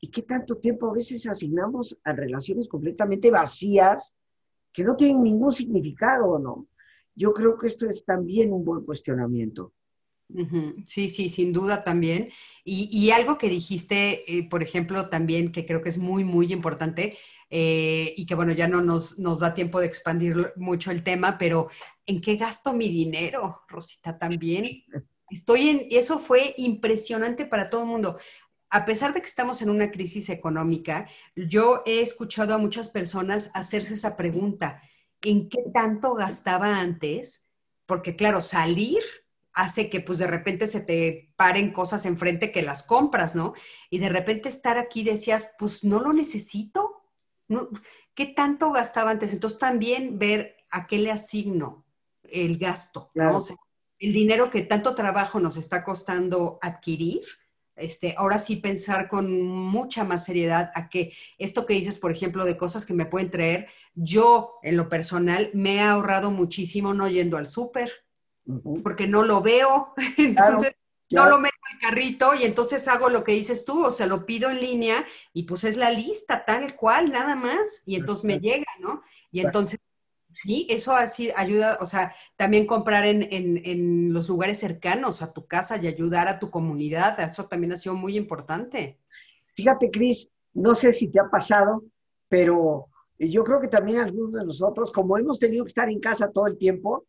y 0.00 0.08
qué 0.08 0.22
tanto 0.22 0.56
tiempo 0.56 0.88
a 0.88 0.94
veces 0.94 1.26
asignamos 1.26 1.98
a 2.04 2.12
relaciones 2.12 2.68
completamente 2.68 3.30
vacías 3.30 4.14
que 4.72 4.84
no 4.84 4.96
tienen 4.96 5.22
ningún 5.22 5.52
significado, 5.52 6.38
¿no? 6.38 6.66
Yo 7.14 7.32
creo 7.32 7.58
que 7.58 7.66
esto 7.66 7.88
es 7.88 8.04
también 8.04 8.52
un 8.52 8.64
buen 8.64 8.84
cuestionamiento. 8.84 9.72
Sí, 10.84 11.08
sí, 11.08 11.28
sin 11.28 11.52
duda 11.52 11.82
también. 11.82 12.30
Y, 12.64 13.10
algo 13.10 13.36
que 13.36 13.48
dijiste, 13.48 14.38
eh, 14.38 14.48
por 14.48 14.62
ejemplo, 14.62 15.08
también 15.08 15.50
que 15.50 15.66
creo 15.66 15.82
que 15.82 15.88
es 15.88 15.98
muy, 15.98 16.24
muy 16.24 16.52
importante, 16.52 17.18
eh, 17.50 18.14
y 18.16 18.26
que 18.26 18.34
bueno, 18.34 18.52
ya 18.52 18.68
no 18.68 18.80
nos, 18.80 19.18
nos 19.18 19.40
da 19.40 19.52
tiempo 19.52 19.80
de 19.80 19.86
expandir 19.86 20.52
mucho 20.56 20.90
el 20.90 21.02
tema, 21.02 21.36
pero 21.36 21.68
¿en 22.06 22.20
qué 22.20 22.36
gasto 22.36 22.72
mi 22.72 22.88
dinero, 22.88 23.62
Rosita? 23.68 24.18
También 24.18 24.84
estoy 25.30 25.68
en, 25.68 25.86
eso 25.90 26.18
fue 26.18 26.54
impresionante 26.58 27.46
para 27.46 27.68
todo 27.68 27.82
el 27.82 27.88
mundo. 27.88 28.18
A 28.70 28.84
pesar 28.84 29.12
de 29.12 29.20
que 29.20 29.26
estamos 29.26 29.62
en 29.62 29.70
una 29.70 29.90
crisis 29.90 30.28
económica, 30.28 31.08
yo 31.34 31.82
he 31.86 32.02
escuchado 32.02 32.54
a 32.54 32.58
muchas 32.58 32.88
personas 32.88 33.50
hacerse 33.54 33.94
esa 33.94 34.16
pregunta, 34.16 34.80
¿en 35.22 35.48
qué 35.48 35.58
tanto 35.74 36.14
gastaba 36.14 36.78
antes? 36.78 37.48
Porque 37.86 38.14
claro, 38.14 38.40
salir 38.40 39.02
hace 39.52 39.90
que 39.90 40.00
pues 40.00 40.18
de 40.18 40.26
repente 40.26 40.66
se 40.66 40.80
te 40.80 41.32
paren 41.36 41.72
cosas 41.72 42.06
enfrente 42.06 42.52
que 42.52 42.62
las 42.62 42.84
compras, 42.84 43.34
¿no? 43.34 43.54
Y 43.90 43.98
de 43.98 44.08
repente 44.08 44.48
estar 44.48 44.78
aquí 44.78 45.02
decías, 45.02 45.50
pues 45.58 45.84
no 45.84 46.00
lo 46.00 46.12
necesito. 46.12 46.89
¿Qué 48.14 48.26
tanto 48.26 48.72
gastaba 48.72 49.10
antes? 49.10 49.32
Entonces 49.32 49.58
también 49.58 50.18
ver 50.18 50.56
a 50.70 50.86
qué 50.86 50.98
le 50.98 51.10
asigno 51.10 51.84
el 52.22 52.58
gasto, 52.58 53.10
¿no? 53.14 53.40
el 54.00 54.12
dinero 54.14 54.50
que 54.50 54.62
tanto 54.62 54.94
trabajo 54.94 55.40
nos 55.40 55.56
está 55.58 55.84
costando 55.84 56.58
adquirir, 56.62 57.20
este, 57.76 58.14
ahora 58.16 58.38
sí 58.38 58.56
pensar 58.56 59.08
con 59.08 59.42
mucha 59.42 60.04
más 60.04 60.24
seriedad 60.24 60.70
a 60.74 60.88
que 60.88 61.12
esto 61.38 61.66
que 61.66 61.74
dices, 61.74 61.98
por 61.98 62.10
ejemplo, 62.10 62.44
de 62.44 62.56
cosas 62.56 62.84
que 62.84 62.94
me 62.94 63.06
pueden 63.06 63.30
traer, 63.30 63.68
yo 63.94 64.54
en 64.62 64.76
lo 64.76 64.88
personal 64.88 65.50
me 65.54 65.76
he 65.76 65.80
ahorrado 65.80 66.30
muchísimo 66.30 66.94
no 66.94 67.08
yendo 67.08 67.36
al 67.36 67.48
súper, 67.48 67.92
porque 68.82 69.06
no 69.06 69.22
lo 69.22 69.42
veo, 69.42 69.94
entonces 70.16 70.74
no 71.10 71.28
lo 71.28 71.38
carrito 71.78 72.34
y 72.34 72.44
entonces 72.44 72.86
hago 72.88 73.08
lo 73.08 73.24
que 73.24 73.32
dices 73.32 73.64
tú, 73.64 73.84
o 73.84 73.90
sea, 73.90 74.06
lo 74.06 74.26
pido 74.26 74.50
en 74.50 74.60
línea 74.60 75.06
y 75.32 75.44
pues 75.44 75.64
es 75.64 75.76
la 75.76 75.90
lista 75.90 76.44
tal 76.44 76.76
cual, 76.76 77.12
nada 77.12 77.36
más, 77.36 77.82
y 77.86 77.96
entonces 77.96 78.24
me 78.24 78.38
llega, 78.38 78.66
¿no? 78.80 79.02
Y 79.30 79.40
entonces, 79.40 79.78
sí, 80.34 80.66
eso 80.70 80.92
así 80.92 81.30
ayuda, 81.36 81.78
o 81.80 81.86
sea, 81.86 82.14
también 82.36 82.66
comprar 82.66 83.06
en, 83.06 83.28
en, 83.30 84.12
los 84.12 84.28
lugares 84.28 84.58
cercanos 84.58 85.22
a 85.22 85.32
tu 85.32 85.46
casa 85.46 85.76
y 85.76 85.86
ayudar 85.86 86.28
a 86.28 86.38
tu 86.38 86.50
comunidad, 86.50 87.18
eso 87.20 87.46
también 87.46 87.72
ha 87.72 87.76
sido 87.76 87.94
muy 87.94 88.16
importante. 88.16 88.98
Fíjate, 89.54 89.90
Cris, 89.90 90.30
no 90.54 90.74
sé 90.74 90.92
si 90.92 91.08
te 91.08 91.20
ha 91.20 91.28
pasado, 91.30 91.84
pero 92.28 92.88
yo 93.18 93.44
creo 93.44 93.60
que 93.60 93.68
también 93.68 93.98
algunos 93.98 94.32
de 94.32 94.44
nosotros, 94.44 94.90
como 94.90 95.18
hemos 95.18 95.38
tenido 95.38 95.64
que 95.64 95.68
estar 95.68 95.90
en 95.90 96.00
casa 96.00 96.32
todo 96.32 96.46
el 96.46 96.56
tiempo, 96.56 97.06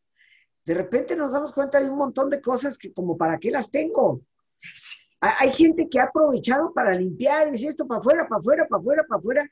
de 0.66 0.74
repente 0.74 1.16
nos 1.16 1.32
damos 1.32 1.54
cuenta 1.54 1.82
de 1.82 1.90
un 1.90 1.98
montón 1.98 2.30
de 2.30 2.42
cosas 2.42 2.78
que 2.78 2.94
como 2.94 3.18
para 3.18 3.40
qué 3.40 3.50
las 3.50 3.72
tengo. 3.72 4.22
Hay 5.22 5.54
gente 5.54 5.88
que 5.88 6.00
ha 6.00 6.06
aprovechado 6.06 6.74
para 6.74 6.96
limpiar, 6.96 7.52
dice 7.52 7.68
esto 7.68 7.88
para 7.88 8.00
afuera, 8.00 8.28
para 8.28 8.40
afuera, 8.40 8.68
para 8.68 8.80
afuera, 8.80 9.06
para 9.08 9.20
afuera, 9.20 9.52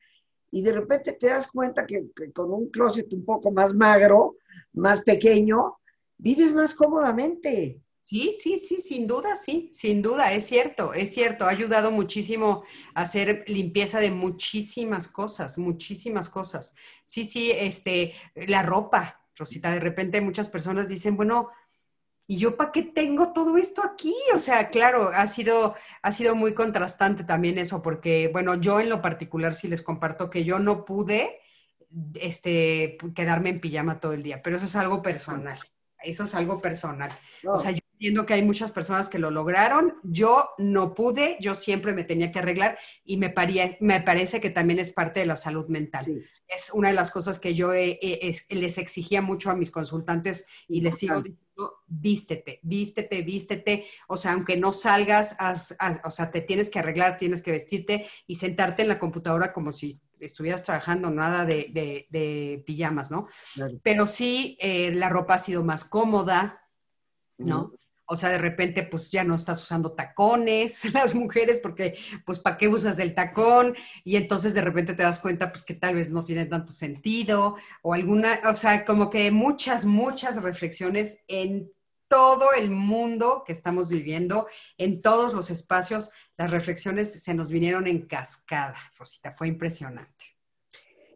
y 0.52 0.64
de 0.64 0.72
repente 0.72 1.14
te 1.14 1.28
das 1.28 1.48
cuenta 1.48 1.86
que, 1.86 2.06
con 2.34 2.52
un 2.52 2.70
closet 2.70 3.12
un 3.14 3.24
poco 3.24 3.52
más 3.52 3.74
magro, 3.74 4.38
más 4.74 5.02
pequeño, 5.02 5.78
vives 6.18 6.54
más 6.54 6.74
cómodamente. 6.74 7.82
Sí, 8.04 8.34
sí, 8.34 8.58
sí, 8.58 8.80
sin 8.80 9.06
duda, 9.06 9.36
sí, 9.36 9.70
sin 9.72 10.02
duda, 10.02 10.34
es 10.34 10.48
cierto, 10.48 10.96
es 10.96 11.14
cierto, 11.14 11.46
ha 11.46 11.50
ayudado 11.50 11.92
muchísimo 11.92 12.64
a 12.96 13.02
hacer 13.02 13.44
limpieza 13.46 14.00
de 14.00 14.10
muchísimas 14.10 15.08
cosas, 15.08 15.60
muchísimas 15.60 16.28
cosas. 16.28 16.74
Sí, 17.04 17.24
sí, 17.26 17.52
este, 17.52 18.16
la 18.34 18.64
ropa, 18.64 19.22
Rosita, 19.36 19.72
de 19.72 19.80
repente 19.80 20.22
muchas 20.22 20.48
personas 20.48 20.90
dicen, 20.90 21.16
bueno, 21.16 21.50
¿y 22.30 22.38
yo 22.38 22.56
para 22.56 22.72
qué 22.72 22.84
tengo 22.84 23.34
todo 23.34 23.58
esto 23.58 23.82
aquí? 23.84 24.14
O 24.36 24.38
sea, 24.38 24.70
claro, 24.70 25.10
ha 25.16 25.28
sido, 25.28 25.74
ha 26.04 26.12
sido 26.12 26.36
muy 26.36 26.54
contrastante 26.54 27.24
también 27.24 27.58
eso, 27.58 27.82
porque, 27.82 28.30
bueno, 28.32 28.54
yo 28.54 28.80
en 28.80 28.88
lo 28.88 29.02
particular 29.02 29.56
sí 29.56 29.68
les 29.68 29.82
comparto 29.82 30.30
que 30.30 30.44
yo 30.44 30.60
no 30.60 30.86
pude 30.86 31.42
este, 32.14 33.00
quedarme 33.16 33.50
en 33.50 33.60
pijama 33.60 34.00
todo 34.00 34.14
el 34.14 34.22
día, 34.22 34.44
pero 34.44 34.58
eso 34.58 34.68
es 34.68 34.76
algo 34.76 35.02
personal, 35.02 35.58
eso 36.04 36.26
es 36.26 36.36
algo 36.36 36.62
personal. 36.62 37.12
O 37.44 37.58
sea, 37.58 37.72
entiendo 38.00 38.26
que 38.26 38.34
hay 38.34 38.44
muchas 38.44 38.72
personas 38.72 39.10
que 39.10 39.20
lo 39.20 39.30
lograron. 39.30 39.96
Yo 40.04 40.52
no 40.58 40.96
pude, 40.96 41.38
yo 41.42 41.54
siempre 41.54 41.94
me 41.94 42.06
tenía 42.06 42.32
que 42.32 42.40
arreglar 42.40 42.80
y 43.04 43.18
me, 43.18 43.34
me 43.82 44.00
parece 44.00 44.40
que 44.40 44.50
también 44.50 44.80
es 44.80 44.92
parte 44.92 45.20
de 45.20 45.26
la 45.26 45.36
salud 45.36 45.68
mental. 45.68 46.06
Es 46.48 46.72
una 46.74 46.88
de 46.88 46.94
las 46.94 47.12
cosas 47.12 47.40
que 47.40 47.54
yo 47.54 47.74
les 47.74 48.78
exigía 48.78 49.22
mucho 49.22 49.52
a 49.52 49.56
mis 49.56 49.70
consultantes 49.70 50.48
y 50.70 50.80
les 50.80 50.98
sigo 50.98 51.22
diciendo, 51.22 51.82
vístete, 51.88 52.62
vístete, 52.64 53.22
vístete. 53.22 53.86
O 54.08 54.16
sea, 54.16 54.32
aunque 54.32 54.56
no 54.56 54.72
salgas, 54.72 55.36
o 56.06 56.12
sea, 56.12 56.32
te 56.32 56.40
tienes 56.40 56.70
que 56.70 56.80
arreglar, 56.80 57.18
tienes 57.18 57.42
que 57.42 57.52
vestirte 57.52 58.08
y 58.26 58.36
sentarte 58.36 58.84
en 58.84 58.88
la 58.88 58.98
computadora 58.98 59.52
como 59.52 59.74
si 59.74 60.00
estuvieras 60.22 60.64
trabajando, 60.64 61.10
nada 61.10 61.44
de, 61.44 62.64
pijamas, 62.66 63.12
¿no? 63.12 63.28
Pero 63.84 64.08
sí, 64.08 64.58
eh, 64.62 64.92
la 64.96 65.10
ropa 65.10 65.34
ha 65.34 65.40
sido 65.40 65.66
más 65.66 65.84
cómoda, 65.84 66.66
¿no? 67.38 67.74
O 68.12 68.16
sea, 68.16 68.30
de 68.30 68.40
repente, 68.40 68.84
pues 68.84 69.12
ya 69.12 69.24
no 69.24 69.36
estás 69.36 69.62
usando 69.62 69.92
tacones 69.92 70.84
las 70.94 71.14
mujeres, 71.14 71.60
porque, 71.62 71.96
pues, 72.26 72.40
¿para 72.40 72.58
qué 72.58 72.68
usas 72.68 72.98
el 72.98 73.14
tacón? 73.14 73.76
Y 74.04 74.16
entonces 74.16 74.56
de 74.56 74.62
repente 74.62 74.94
te 74.94 75.04
das 75.04 75.20
cuenta, 75.20 75.52
pues, 75.52 75.64
que 75.64 75.76
tal 75.76 75.96
vez 75.96 76.10
no 76.10 76.24
tiene 76.24 76.46
tanto 76.46 76.74
sentido, 76.74 77.58
o 77.84 77.94
alguna, 77.94 78.40
o 78.50 78.56
sea, 78.56 78.84
como 78.84 79.10
que 79.10 79.30
muchas, 79.30 79.86
muchas 79.86 80.42
reflexiones 80.42 81.24
en 81.28 81.72
todo 82.08 82.48
el 82.58 82.72
mundo 82.72 83.44
que 83.46 83.54
estamos 83.54 83.88
viviendo, 83.88 84.48
en 84.78 85.02
todos 85.02 85.34
los 85.34 85.52
espacios, 85.52 86.12
las 86.36 86.50
reflexiones 86.50 87.22
se 87.24 87.34
nos 87.36 87.52
vinieron 87.52 87.86
en 87.86 88.08
cascada, 88.08 88.78
Rosita, 88.98 89.34
fue 89.34 89.48
impresionante. 89.48 90.26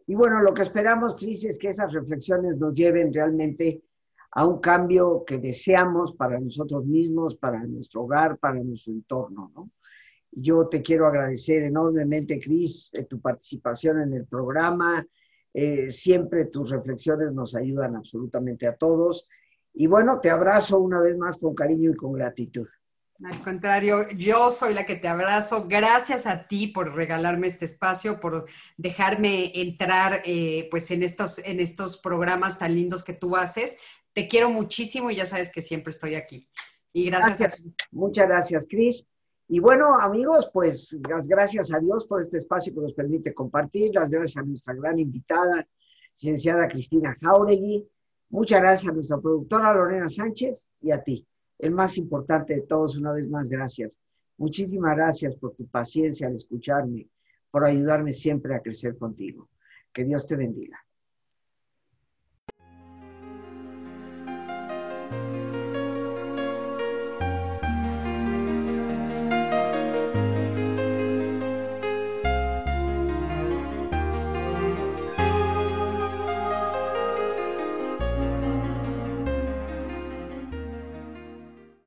Y 0.06 0.14
bueno, 0.14 0.40
lo 0.40 0.54
que 0.54 0.62
esperamos, 0.62 1.16
Cris, 1.16 1.44
es 1.44 1.58
que 1.58 1.70
esas 1.70 1.92
reflexiones 1.92 2.56
nos 2.58 2.74
lleven 2.74 3.12
realmente 3.12 3.82
a 4.34 4.44
un 4.44 4.58
cambio 4.60 5.24
que 5.24 5.38
deseamos 5.38 6.14
para 6.16 6.38
nosotros 6.40 6.84
mismos, 6.84 7.36
para 7.36 7.62
nuestro 7.64 8.02
hogar, 8.02 8.36
para 8.38 8.56
nuestro 8.56 8.92
entorno, 8.92 9.52
¿no? 9.54 9.70
Yo 10.36 10.66
te 10.66 10.82
quiero 10.82 11.06
agradecer 11.06 11.62
enormemente, 11.62 12.40
Cris, 12.40 12.92
eh, 12.94 13.04
tu 13.04 13.20
participación 13.20 14.00
en 14.00 14.12
el 14.14 14.26
programa. 14.26 15.06
Eh, 15.52 15.92
siempre 15.92 16.46
tus 16.46 16.70
reflexiones 16.70 17.32
nos 17.32 17.54
ayudan 17.54 17.94
absolutamente 17.94 18.66
a 18.66 18.74
todos. 18.74 19.28
Y 19.72 19.86
bueno, 19.86 20.18
te 20.18 20.30
abrazo 20.30 20.80
una 20.80 21.00
vez 21.00 21.16
más 21.16 21.36
con 21.36 21.54
cariño 21.54 21.92
y 21.92 21.96
con 21.96 22.12
gratitud. 22.12 22.66
Al 23.22 23.40
contrario, 23.42 24.08
yo 24.16 24.50
soy 24.50 24.74
la 24.74 24.84
que 24.84 24.96
te 24.96 25.06
abrazo. 25.06 25.66
Gracias 25.68 26.26
a 26.26 26.48
ti 26.48 26.66
por 26.66 26.96
regalarme 26.96 27.46
este 27.46 27.64
espacio, 27.64 28.18
por 28.18 28.46
dejarme 28.76 29.52
entrar 29.54 30.20
eh, 30.24 30.66
pues 30.68 30.90
en 30.90 31.04
estos, 31.04 31.38
en 31.38 31.60
estos 31.60 31.96
programas 31.96 32.58
tan 32.58 32.74
lindos 32.74 33.04
que 33.04 33.12
tú 33.12 33.36
haces. 33.36 33.78
Te 34.14 34.28
quiero 34.28 34.48
muchísimo 34.48 35.10
y 35.10 35.16
ya 35.16 35.26
sabes 35.26 35.52
que 35.52 35.60
siempre 35.60 35.90
estoy 35.90 36.14
aquí. 36.14 36.48
Y 36.92 37.06
gracias. 37.06 37.64
Muchas 37.90 38.28
gracias, 38.28 38.66
Cris. 38.68 39.04
Y 39.48 39.58
bueno, 39.58 39.98
amigos, 39.98 40.48
pues 40.52 40.96
las 41.08 41.26
gracias 41.28 41.72
a 41.74 41.80
Dios 41.80 42.06
por 42.06 42.20
este 42.20 42.38
espacio 42.38 42.72
que 42.72 42.80
nos 42.80 42.94
permite 42.94 43.34
compartir. 43.34 43.92
Las 43.92 44.10
gracias 44.10 44.42
a 44.42 44.46
nuestra 44.46 44.74
gran 44.74 44.98
invitada, 44.98 45.66
licenciada 46.18 46.68
Cristina 46.68 47.14
Jauregui. 47.20 47.86
Muchas 48.30 48.60
gracias 48.60 48.90
a 48.90 48.94
nuestra 48.94 49.18
productora 49.18 49.74
Lorena 49.74 50.08
Sánchez 50.08 50.72
y 50.80 50.92
a 50.92 51.02
ti. 51.02 51.26
El 51.58 51.72
más 51.72 51.98
importante 51.98 52.54
de 52.54 52.62
todos, 52.62 52.96
una 52.96 53.12
vez 53.12 53.28
más, 53.28 53.48
gracias. 53.48 53.98
Muchísimas 54.38 54.96
gracias 54.96 55.36
por 55.36 55.54
tu 55.54 55.66
paciencia 55.66 56.28
al 56.28 56.36
escucharme, 56.36 57.08
por 57.50 57.64
ayudarme 57.64 58.12
siempre 58.12 58.54
a 58.54 58.60
crecer 58.60 58.96
contigo. 58.96 59.48
Que 59.92 60.04
Dios 60.04 60.26
te 60.26 60.36
bendiga. 60.36 60.83